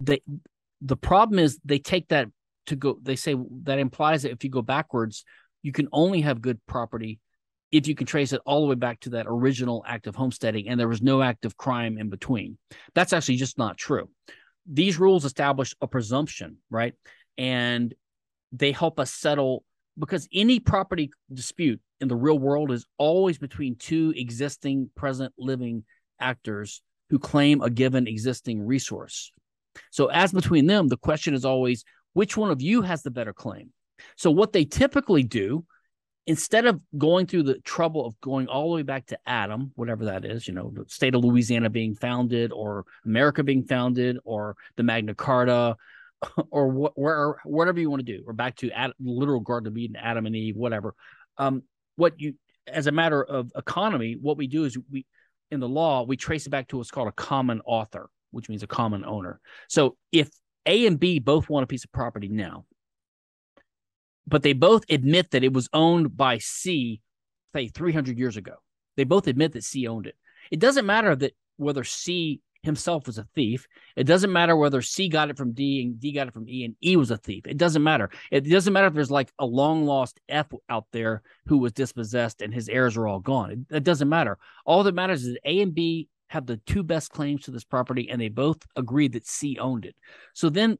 [0.00, 0.22] They,
[0.80, 2.28] the problem is they take that
[2.66, 5.24] to go they say that implies that if you go backwards
[5.62, 7.18] you can only have good property
[7.74, 10.68] if you can trace it all the way back to that original act of homesteading
[10.68, 12.56] and there was no act of crime in between.
[12.94, 14.08] That's actually just not true.
[14.64, 16.94] These rules establish a presumption right?
[17.36, 17.92] And
[18.52, 19.64] they help us settle
[19.98, 25.82] because any property dispute in the real world is always between two existing present living
[26.20, 29.32] actors who claim a given existing resource.
[29.90, 31.84] So as between them the question is always
[32.14, 33.72] which one of you has the better claim?
[34.16, 35.64] So, what they typically do,
[36.26, 40.06] instead of going through the trouble of going all the way back to Adam, whatever
[40.06, 44.56] that is, you know, the state of Louisiana being founded, or America being founded, or
[44.76, 45.76] the Magna Carta,
[46.50, 49.96] or what, where, whatever you want to do, or back to literal Garden of Eden,
[49.96, 50.94] Adam and Eve, whatever.
[51.36, 51.62] Um,
[51.96, 52.34] what you,
[52.66, 55.06] as a matter of economy, what we do is we,
[55.50, 58.62] in the law, we trace it back to what's called a common author, which means
[58.62, 59.40] a common owner.
[59.68, 60.30] So, if
[60.66, 62.64] a and B both want a piece of property now,
[64.26, 67.00] but they both admit that it was owned by C,
[67.54, 68.54] say 300 years ago.
[68.96, 70.16] They both admit that C owned it.
[70.50, 73.66] It doesn't matter that whether C himself was a thief.
[73.94, 76.64] It doesn't matter whether C got it from D and D got it from E
[76.64, 77.46] and E was a thief.
[77.46, 78.10] It doesn't matter.
[78.30, 82.42] It doesn't matter if there's like a long lost F out there who was dispossessed
[82.42, 83.50] and his heirs are all gone.
[83.50, 84.38] It, it doesn't matter.
[84.64, 88.08] All that matters is A and B have the two best claims to this property
[88.10, 89.94] and they both agreed that C owned it.
[90.34, 90.78] So then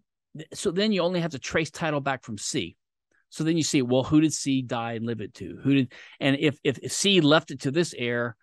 [0.52, 2.76] so then you only have to trace title back from C.
[3.30, 5.58] So then you see, well, who did C die and live it to?
[5.62, 8.36] Who did and if if, C left it to this heir,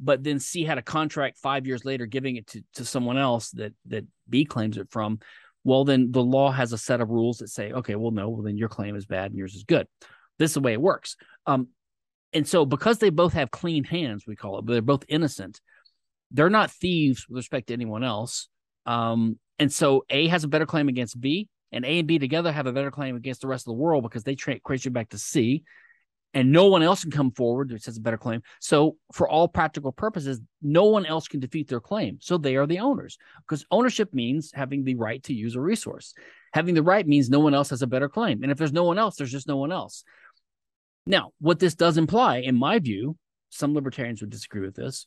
[0.00, 3.50] but then C had a contract five years later giving it to, to someone else
[3.52, 5.20] that that B claims it from,
[5.64, 8.42] well, then the law has a set of rules that say, okay, well, no, well,
[8.42, 9.86] then your claim is bad and yours is good.
[10.38, 11.16] This is the way it works.
[11.46, 11.68] Um,
[12.32, 15.60] and so because they both have clean hands, we call it, but they're both innocent,
[16.30, 18.48] they're not thieves with respect to anyone else.
[18.86, 22.52] Um, and so A has a better claim against B, and A and B together
[22.52, 24.90] have a better claim against the rest of the world because they tra- trace you
[24.90, 25.64] back to C,
[26.34, 28.42] and no one else can come forward that has a better claim.
[28.60, 32.18] So, for all practical purposes, no one else can defeat their claim.
[32.20, 36.14] So they are the owners because ownership means having the right to use a resource.
[36.52, 38.84] Having the right means no one else has a better claim, and if there's no
[38.84, 40.04] one else, there's just no one else.
[41.06, 43.16] Now, what this does imply, in my view,
[43.50, 45.06] some libertarians would disagree with this.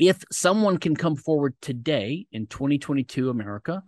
[0.00, 3.82] If someone can come forward today in 2022 America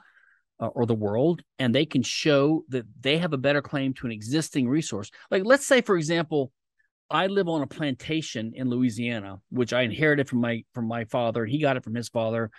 [0.61, 4.07] uh, or the world and they can show that they have a better claim to
[4.07, 6.53] an existing resource, like let's say, for example,
[7.09, 11.45] I live on a plantation in Louisiana, which I inherited from my from my father,
[11.45, 12.51] and he got it from his father,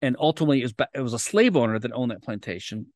[0.00, 2.86] and ultimately it was, it was a slave owner that owned that plantation.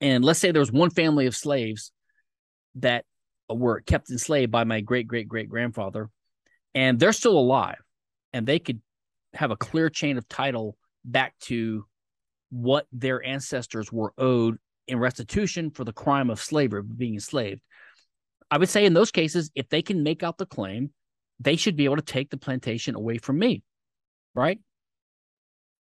[0.00, 1.90] And let's say there was one family of slaves
[2.76, 3.04] that
[3.48, 6.10] were kept enslaved by my great great great grandfather,
[6.76, 7.80] and they're still alive,
[8.32, 8.80] and they could
[9.34, 11.84] have a clear chain of title back to
[12.50, 14.58] what their ancestors were owed
[14.88, 17.62] in restitution for the crime of slavery, being enslaved.
[18.50, 20.90] I would say in those cases, if they can make out the claim,
[21.38, 23.62] they should be able to take the plantation away from me,
[24.34, 24.58] right?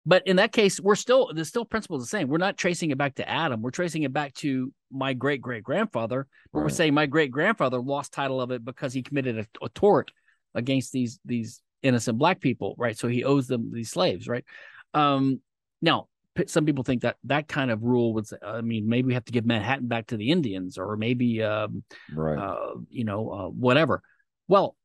[0.05, 2.29] But in that case, we're still the still principle is the same.
[2.29, 3.61] We're not tracing it back to Adam.
[3.61, 6.25] We're tracing it back to my great great grandfather.
[6.51, 6.63] But right.
[6.63, 10.11] we're saying my great grandfather lost title of it because he committed a, a tort
[10.55, 12.97] against these these innocent black people, right?
[12.97, 14.45] So he owes them these slaves, right?
[14.93, 15.41] Um,
[15.81, 16.07] now,
[16.47, 19.25] some people think that that kind of rule would say, I mean, maybe we have
[19.25, 23.49] to give Manhattan back to the Indians, or maybe, um, right, uh, you know, uh,
[23.49, 24.01] whatever.
[24.47, 24.75] Well,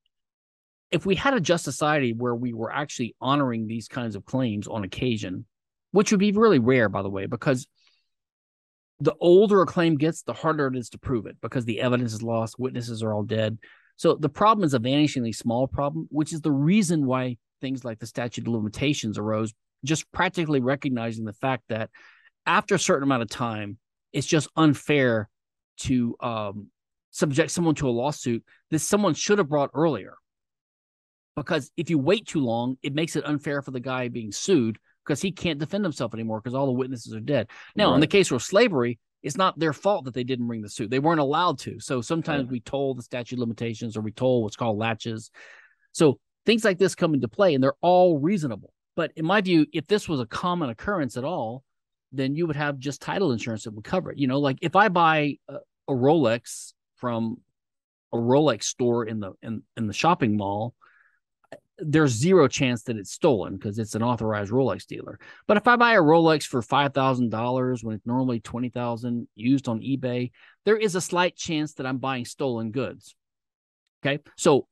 [0.91, 4.67] if we had a just society where we were actually honoring these kinds of claims
[4.67, 5.45] on occasion,
[5.91, 7.67] which would be really rare, by the way, because
[9.01, 12.13] the older a claim gets, the harder it is to prove it because the evidence
[12.13, 13.59] is lost, witnesses are all dead.
[13.97, 17.99] So the problem is a vanishingly small problem, which is the reason why things like
[17.99, 19.53] the statute of limitations arose,
[19.85, 21.91] just practically recognizing the fact that
[22.47, 23.79] after a certain amount of time,
[24.13, 25.29] it's just unfair
[25.77, 26.69] to um,
[27.11, 30.15] subject someone to a lawsuit that someone should have brought earlier.
[31.37, 34.79] Because if you wait too long, it makes it unfair for the guy being sued
[35.05, 37.49] because he can't defend himself anymore because all the witnesses are dead.
[37.75, 37.95] Now, right.
[37.95, 40.91] in the case of slavery, it's not their fault that they didn't bring the suit.
[40.91, 41.81] They weren't allowed to.
[41.81, 42.51] So sometimes yeah.
[42.53, 45.31] we toll the statute limitations or we toll what's called laches.
[45.93, 48.75] So things like this come into play and they're all reasonable.
[48.97, 51.65] But in my view, if this was a common occurrence at all,
[52.13, 54.19] then you would have just title insurance that would cover it.
[54.19, 55.55] You know, like if I buy a,
[55.89, 57.39] a Rolex from
[58.13, 60.75] a Rolex store in the in, in the shopping mall,
[61.79, 65.19] there's zero chance that it's stolen because it's an authorized Rolex dealer.
[65.47, 69.29] But if I buy a Rolex for five thousand dollars when it's normally twenty thousand
[69.35, 70.31] used on eBay,
[70.65, 73.17] there is a slight chance that I'm buying stolen goods.
[74.05, 74.69] Okay, so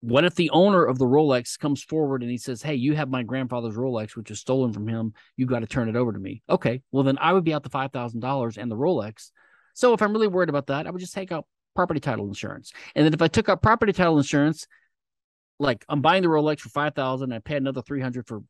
[0.00, 3.08] what if the owner of the Rolex comes forward and he says, "Hey, you have
[3.08, 5.14] my grandfather's Rolex, which was stolen from him.
[5.36, 7.62] You got to turn it over to me." Okay, well then I would be out
[7.62, 9.30] the five thousand dollars and the Rolex.
[9.74, 12.72] So if I'm really worried about that, I would just take out property title insurance.
[12.94, 14.66] And then if I took out property title insurance,
[15.62, 18.42] like I'm buying the Rolex for five thousand, I pay another three hundred for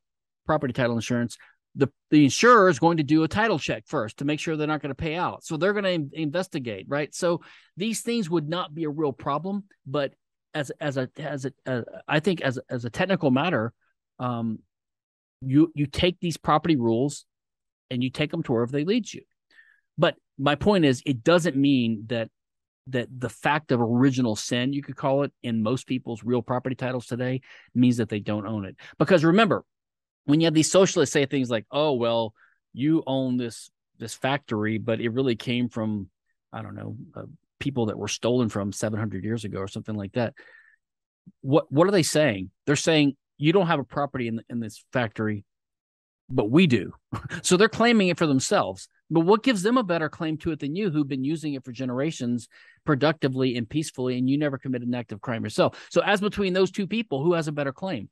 [0.47, 1.37] property title insurance.
[1.75, 4.67] The the insurer is going to do a title check first to make sure they're
[4.67, 5.45] not going to pay out.
[5.45, 7.15] So they're going to in- investigate, right?
[7.15, 7.43] So
[7.77, 10.15] these things would not be a real problem, but
[10.55, 13.73] as as a as a uh, I think as as a technical matter,
[14.19, 14.59] um,
[15.43, 17.25] you you take these property rules
[17.91, 19.23] and you take them to wherever they lead you.
[19.99, 22.31] But my point is, it doesn't mean that
[22.89, 26.75] that the fact of original sin, you could call it, in most people's real property
[26.75, 27.41] titles today
[27.75, 28.77] means that they don't own it.
[28.99, 29.65] Because remember,
[30.25, 32.35] when you have these socialists say things like, "Oh, well,
[32.73, 36.09] you own this this factory, but it really came from
[36.53, 37.23] I don't know uh,
[37.59, 40.35] people that were stolen from 700 years ago or something like that."
[41.41, 42.51] What what are they saying?
[42.67, 45.45] They're saying you don't have a property in in this factory,
[46.29, 46.93] but we do.
[47.43, 48.89] so they're claiming it for themselves.
[49.13, 51.65] But what gives them a better claim to it than you, who've been using it
[51.65, 52.49] for generations
[52.87, 55.87] productively and peacefully, and you never committed an act of crime yourself?
[55.91, 58.09] So, as between those two people, who has a better claim?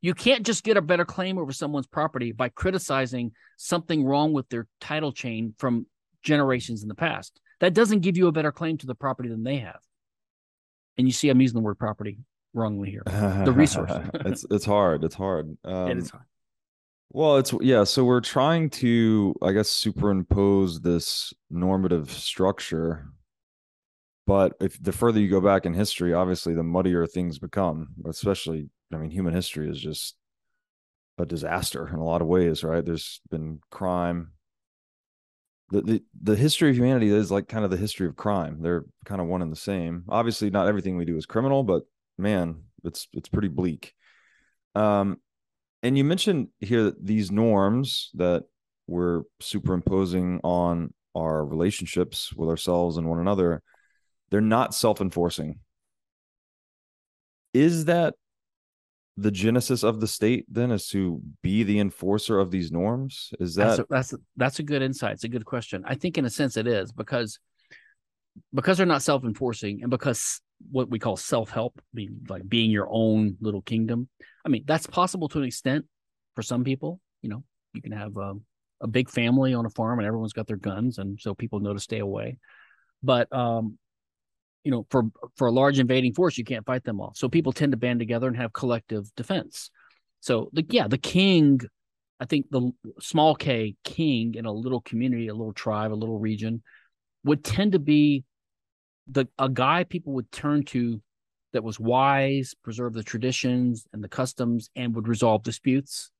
[0.00, 4.48] You can't just get a better claim over someone's property by criticizing something wrong with
[4.48, 5.86] their title chain from
[6.22, 7.40] generations in the past.
[7.60, 9.80] That doesn't give you a better claim to the property than they have.
[10.96, 12.18] And you see, I'm using the word property
[12.52, 13.02] wrongly here.
[13.44, 13.92] The resource.
[14.14, 15.04] it's it's hard.
[15.04, 15.56] It's hard.
[15.64, 16.24] Um, it is hard.
[17.14, 17.84] Well, it's yeah.
[17.84, 23.06] So we're trying to, I guess, superimpose this normative structure.
[24.26, 27.90] But if the further you go back in history, obviously, the muddier things become.
[28.04, 30.16] Especially, I mean, human history is just
[31.16, 32.84] a disaster in a lot of ways, right?
[32.84, 34.32] There's been crime.
[35.70, 38.58] The, the the history of humanity is like kind of the history of crime.
[38.60, 40.02] They're kind of one and the same.
[40.08, 41.84] Obviously, not everything we do is criminal, but
[42.18, 43.94] man, it's it's pretty bleak.
[44.74, 45.18] Um,
[45.84, 48.44] and you mentioned here that these norms that
[48.86, 53.62] we're superimposing on our relationships with ourselves and one another,
[54.30, 55.60] they're not self-enforcing.
[57.52, 58.14] Is that
[59.16, 63.30] the genesis of the state then is to be the enforcer of these norms?
[63.38, 65.12] Is that that's a, that's a, that's a good insight.
[65.12, 65.84] It's a good question.
[65.86, 67.38] I think in a sense it is because
[68.52, 70.40] because they're not self-enforcing and because
[70.70, 74.08] what we call self-help, being like being your own little kingdom.
[74.44, 75.84] I mean, that's possible to an extent
[76.34, 77.00] for some people.
[77.22, 78.34] You know, you can have a,
[78.80, 81.74] a big family on a farm and everyone's got their guns, and so people know
[81.74, 82.38] to stay away.
[83.02, 83.78] But um,
[84.64, 85.04] you know, for
[85.36, 87.12] for a large invading force, you can't fight them all.
[87.14, 89.70] So people tend to band together and have collective defense.
[90.20, 91.60] So the yeah, the king,
[92.18, 96.18] I think the small K king in a little community, a little tribe, a little
[96.18, 96.62] region,
[97.24, 98.24] would tend to be
[99.06, 101.00] the a guy people would turn to
[101.52, 106.10] that was wise, preserve the traditions and the customs, and would resolve disputes.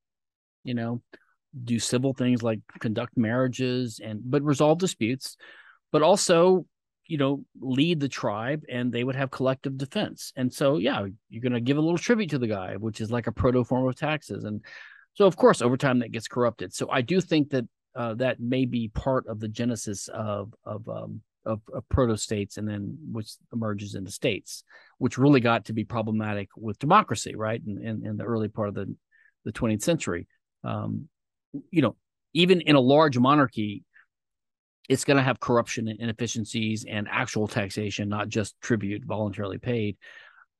[0.63, 1.03] You know,
[1.63, 5.37] do civil things like conduct marriages and but resolve disputes,
[5.93, 6.67] but also
[7.07, 11.43] you know lead the tribe and they would have collective defense and so yeah you're
[11.43, 13.87] going to give a little tribute to the guy which is like a proto form
[13.87, 14.63] of taxes and
[15.15, 17.65] so of course over time that gets corrupted so i do think that
[17.95, 22.57] uh, that may be part of the genesis of of um, of, of proto states
[22.57, 24.65] and then which emerges into states
[24.99, 28.69] which really got to be problematic with democracy right in, in, in the early part
[28.69, 28.95] of the
[29.45, 30.27] the 20th century
[30.63, 31.09] um,
[31.71, 31.97] you know
[32.33, 33.85] even in a large monarchy
[34.89, 39.97] it's going to have corruption and inefficiencies and actual taxation, not just tribute voluntarily paid.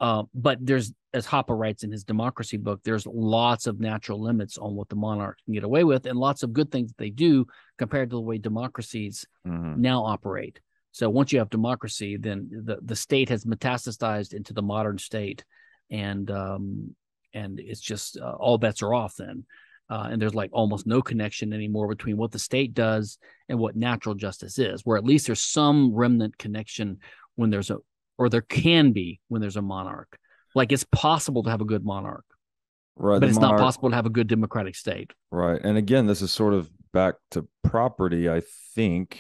[0.01, 4.59] Uh, but there's, as Hoppe writes in his democracy book, there's lots of natural limits
[4.59, 7.11] on what the monarch can get away with, and lots of good things that they
[7.11, 7.47] do
[7.79, 9.81] compared to the way democracies mm-hmm.
[9.81, 10.59] now operate.
[10.95, 15.45] So once you have democracy, then the, the state has metastasized into the modern state,
[15.91, 16.95] and um,
[17.35, 19.45] and it's just uh, all bets are off then.
[19.91, 23.19] Uh, and there's like almost no connection anymore between what the state does
[23.49, 26.99] and what natural justice is where at least there's some remnant connection
[27.35, 27.77] when there's a
[28.17, 30.17] or there can be when there's a monarch.
[30.55, 32.25] Like it's possible to have a good monarch
[32.97, 35.13] right but it's monarch, not possible to have a good democratic state.
[35.33, 38.41] Right and again this is sort of back to property i
[38.77, 39.19] think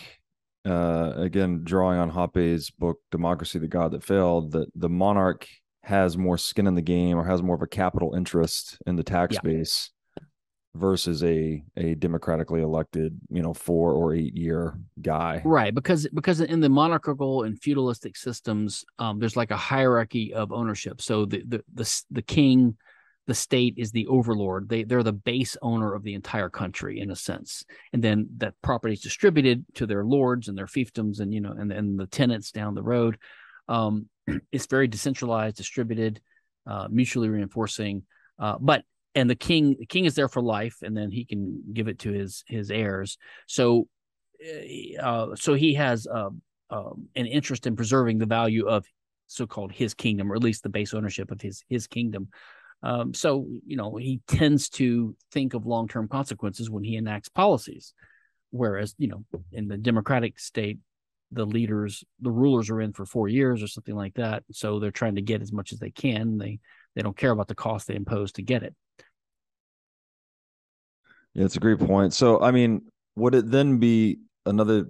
[0.65, 5.47] uh, again drawing on hoppe's book democracy the god that failed that the monarch
[5.83, 9.03] has more skin in the game or has more of a capital interest in the
[9.03, 9.41] tax yeah.
[9.43, 9.91] base
[10.75, 16.41] versus a a democratically elected you know four or eight year guy right because because
[16.41, 21.43] in the monarchical and feudalistic systems um, there's like a hierarchy of ownership so the,
[21.47, 22.77] the the the king
[23.27, 24.69] the state is the overlord.
[24.69, 27.65] They they're the base owner of the entire country in a sense.
[27.93, 31.53] And then that property is distributed to their lords and their fiefdoms and you know
[31.53, 33.19] and and the tenants down the road.
[33.69, 34.09] Um,
[34.53, 36.21] it's very decentralized distributed
[36.67, 38.03] uh, mutually reinforcing.
[38.39, 41.63] Uh, but and the king the king is there for life and then he can
[41.73, 43.17] give it to his his heirs.
[43.47, 43.89] So
[44.45, 46.31] eh, uh, so he has uh,
[46.71, 48.85] um, an interest in preserving the value of
[49.29, 52.29] so-called his kingdom or at least the base ownership of his his kingdom
[52.85, 57.95] um, so you know he tends to think of long-term consequences when he enacts policies.
[58.51, 60.79] Whereas you know in the democratic state
[61.33, 64.45] the leaders the rulers are in for four years or something like that.
[64.53, 66.39] So they're trying to get as much as they can.
[66.39, 66.61] They
[66.95, 68.75] they don't care about the cost they impose to get it.
[71.35, 72.15] Yeah, it's a great point.
[72.15, 72.83] So, I mean,
[73.17, 74.87] would it then be another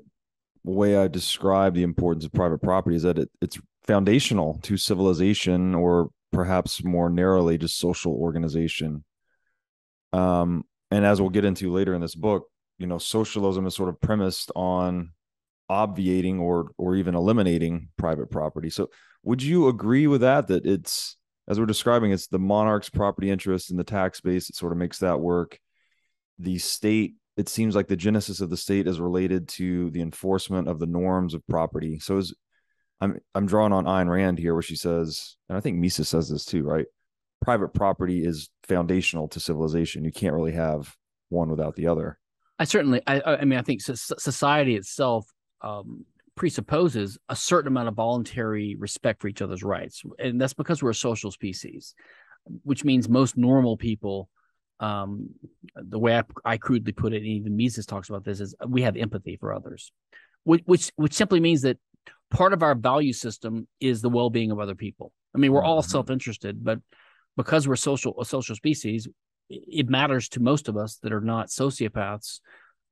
[0.62, 5.74] way I describe the importance of private property is that it, it's foundational to civilization
[5.74, 9.04] or perhaps more narrowly just social organization.
[10.12, 13.88] Um, and as we'll get into later in this book, you know, socialism is sort
[13.88, 15.12] of premised on
[15.70, 18.68] obviating or or even eliminating private property.
[18.68, 18.90] So
[19.22, 21.16] would you agree with that that it's
[21.48, 24.78] as we're describing it's the monarch's property interest in the tax base it sort of
[24.78, 25.58] makes that work
[26.38, 30.68] the state it seems like the genesis of the state is related to the enforcement
[30.68, 32.34] of the norms of property so is
[33.00, 36.28] i'm i'm drawing on Ayn Rand here where she says and i think Mises says
[36.28, 36.86] this too right?
[37.42, 40.02] Private property is foundational to civilization.
[40.02, 40.96] You can't really have
[41.28, 42.18] one without the other.
[42.58, 45.26] I certainly i i mean i think society itself
[45.60, 46.04] um,
[46.36, 50.02] presupposes a certain amount of voluntary respect for each other's rights.
[50.18, 51.94] And that's because we're a social species
[52.62, 54.28] which means most normal people
[54.80, 55.30] um,
[55.76, 58.82] the way I, I, crudely put it, and even Mises talks about this, is we
[58.82, 59.92] have empathy for others,
[60.42, 61.78] which, which which simply means that
[62.30, 65.12] part of our value system is the well-being of other people.
[65.34, 65.90] I mean, we're all mm-hmm.
[65.90, 66.80] self-interested, but
[67.36, 69.08] because we're social a social species,
[69.48, 72.40] it matters to most of us that are not sociopaths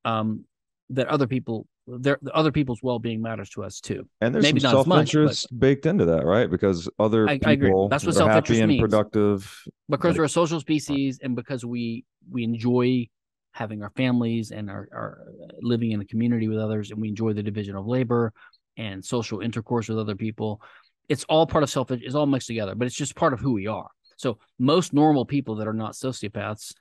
[0.05, 0.45] um,
[0.91, 4.09] that other people their other people's well-being matters to us too.
[4.21, 6.49] And there's Maybe some self-interest much, baked into that, right?
[6.49, 8.81] Because other I, people I That's what self-interest happy and means.
[8.81, 9.65] productive.
[9.89, 13.09] Because like, we're a social species, and because we we enjoy
[13.53, 15.27] having our families and our, our
[15.61, 18.33] living in a community with others, and we enjoy the division of labor
[18.77, 20.61] and social intercourse with other people.
[21.09, 21.91] It's all part of self.
[21.91, 23.89] It's all mixed together, but it's just part of who we are.
[24.17, 26.75] So most normal people that are not sociopaths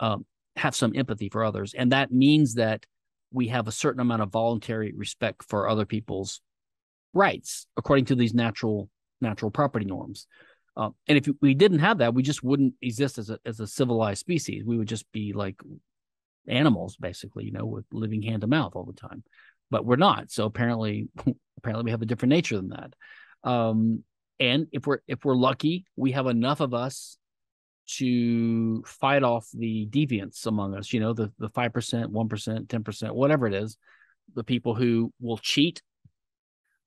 [0.00, 0.24] um,
[0.56, 2.86] have some empathy for others, and that means that
[3.32, 6.40] we have a certain amount of voluntary respect for other people's
[7.12, 8.88] rights according to these natural
[9.20, 10.26] natural property norms.
[10.76, 13.66] Uh, and if we didn't have that, we just wouldn't exist as a as a
[13.66, 14.64] civilized species.
[14.64, 15.60] We would just be like
[16.48, 19.22] animals, basically, you know, with living hand to mouth all the time.
[19.70, 20.30] But we're not.
[20.30, 21.08] So apparently,
[21.58, 22.94] apparently, we have a different nature than that.
[23.48, 24.04] Um,
[24.40, 27.18] and if we're if we're lucky, we have enough of us
[27.86, 30.92] to fight off the deviants among us.
[30.92, 33.76] You know, the the five percent, one percent, ten percent, whatever it is,
[34.34, 35.82] the people who will cheat.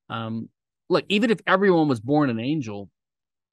[0.10, 0.50] Um,
[0.90, 2.90] look, even if everyone was born an angel,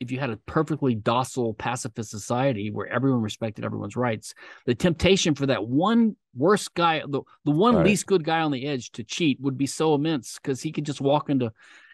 [0.04, 4.34] if you had a perfectly docile pacifist society where everyone respected everyone's rights
[4.66, 7.86] the temptation for that one worst guy the, the one right.
[7.86, 10.84] least good guy on the edge to cheat would be so immense because he could
[10.84, 11.50] just walk into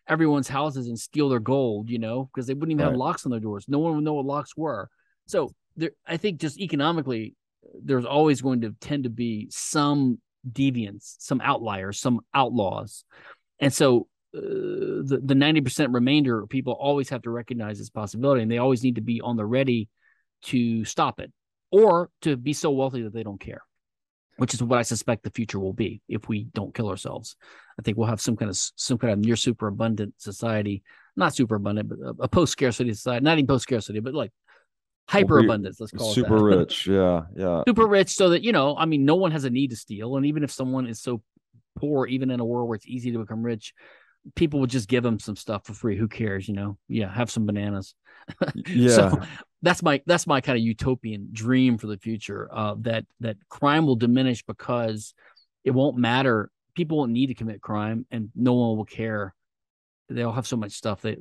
[0.08, 2.90] everyone's houses and steal their gold you know because they wouldn't even right.
[2.90, 4.90] have locks on their doors no one would know what locks were
[5.26, 7.34] so there i think just economically
[7.84, 10.18] there's always going to tend to be some
[10.50, 13.04] deviants some outliers some outlaws
[13.60, 18.50] and so uh, the the 90% remainder people always have to recognize this possibility and
[18.50, 19.88] they always need to be on the ready
[20.42, 21.32] to stop it
[21.72, 23.62] or to be so wealthy that they don't care
[24.36, 27.36] which is what i suspect the future will be if we don't kill ourselves.
[27.78, 30.82] I think we'll have some kind of some kind of near super abundant society
[31.16, 34.32] not super abundant but a, a post scarcity society not even post scarcity but like
[35.08, 36.86] hyper abundance let's call super it super rich.
[36.86, 37.62] Yeah yeah.
[37.66, 40.16] Super rich so that you know i mean no one has a need to steal
[40.16, 41.20] and even if someone is so
[41.76, 43.74] poor even in a world where it's easy to become rich
[44.34, 45.96] people would just give them some stuff for free.
[45.96, 46.48] Who cares?
[46.48, 47.94] You know, yeah, have some bananas.
[48.66, 48.94] yeah.
[48.94, 49.20] So
[49.62, 52.48] that's my that's my kind of utopian dream for the future.
[52.52, 55.14] Uh, that that crime will diminish because
[55.64, 56.50] it won't matter.
[56.74, 59.34] People won't need to commit crime, and no one will care.
[60.08, 61.02] They'll have so much stuff.
[61.02, 61.18] That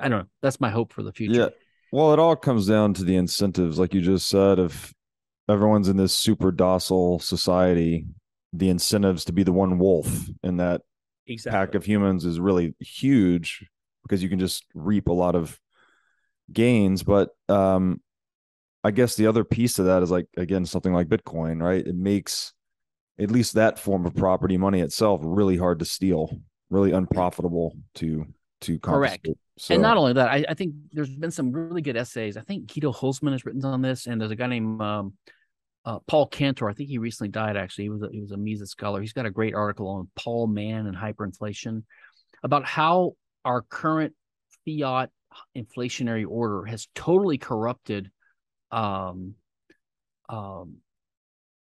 [0.00, 0.28] I don't know.
[0.42, 1.40] That's my hope for the future.
[1.40, 1.48] Yeah.
[1.92, 4.58] Well, it all comes down to the incentives, like you just said.
[4.58, 4.92] If
[5.48, 8.06] everyone's in this super docile society,
[8.52, 10.82] the incentives to be the one wolf in that
[11.26, 11.58] exactly.
[11.58, 13.66] pack of humans is really huge
[14.02, 15.58] because you can just reap a lot of
[16.52, 17.02] gains.
[17.02, 18.00] But um,
[18.82, 21.84] I guess the other piece of that is like again something like Bitcoin, right?
[21.84, 22.52] It makes
[23.18, 26.38] at least that form of property money itself really hard to steal,
[26.70, 28.26] really unprofitable to
[28.62, 29.28] to correct.
[29.56, 32.36] So, and not only that, I, I, think there's been some really good essays.
[32.36, 35.12] I think Guido Hülsmann has written on this, and there's a guy named um,
[35.84, 36.68] uh, Paul Cantor.
[36.68, 37.56] I think he recently died.
[37.56, 39.00] Actually, he was a, he was a Mises scholar.
[39.00, 41.82] He's got a great article on Paul Mann and hyperinflation
[42.42, 44.14] about how our current
[44.64, 45.10] fiat
[45.56, 48.10] inflationary order has totally corrupted
[48.70, 49.34] um,
[50.28, 50.76] um,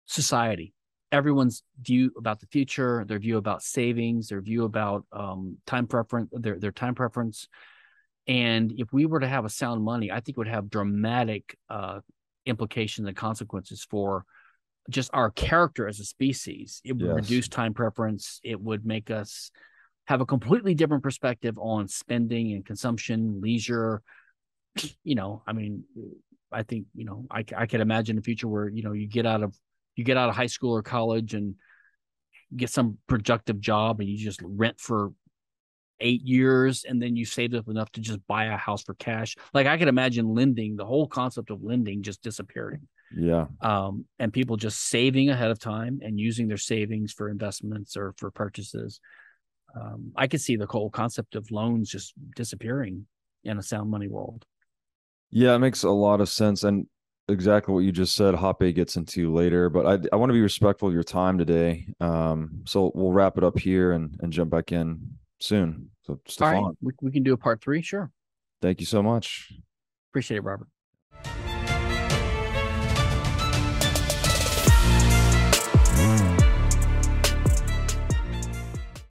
[0.07, 0.73] society.
[1.13, 6.31] Everyone's view about the future, their view about savings, their view about um, time preference,
[6.33, 7.49] their their time preference.
[8.27, 12.01] And if we were to have a sound money, I think would have dramatic uh,
[12.47, 14.25] implications and consequences for
[14.89, 16.81] just our character as a species.
[16.85, 17.15] It would yes.
[17.15, 18.41] reduce time preference.
[18.45, 19.51] It would make us
[20.07, 24.03] have a completely different perspective on spending and consumption, leisure.
[25.05, 25.85] You know, I mean,
[26.53, 29.25] I think you know, I I can imagine a future where you know you get
[29.25, 29.57] out of
[29.95, 31.55] you get out of high school or college and
[32.55, 35.13] get some productive job and you just rent for
[36.01, 39.37] eight years and then you saved up enough to just buy a house for cash.
[39.55, 42.87] Like I could imagine lending, the whole concept of lending just disappearing.
[43.15, 43.47] Yeah.
[43.61, 48.15] Um, and people just saving ahead of time and using their savings for investments or
[48.19, 49.01] for purchases.
[49.75, 53.07] Um, I could see the whole concept of loans just disappearing
[53.45, 54.45] in a sound money world.
[55.31, 56.65] Yeah, it makes a lot of sense.
[56.65, 56.87] And
[57.29, 60.41] exactly what you just said, Hoppe gets into later, but I, I want to be
[60.41, 61.87] respectful of your time today.
[62.01, 65.91] Um, so we'll wrap it up here and, and jump back in soon.
[66.07, 67.83] So, Stephan, we, we can do a part three.
[67.83, 68.11] Sure.
[68.63, 69.53] Thank you so much.
[70.11, 70.69] Appreciate it, Robert.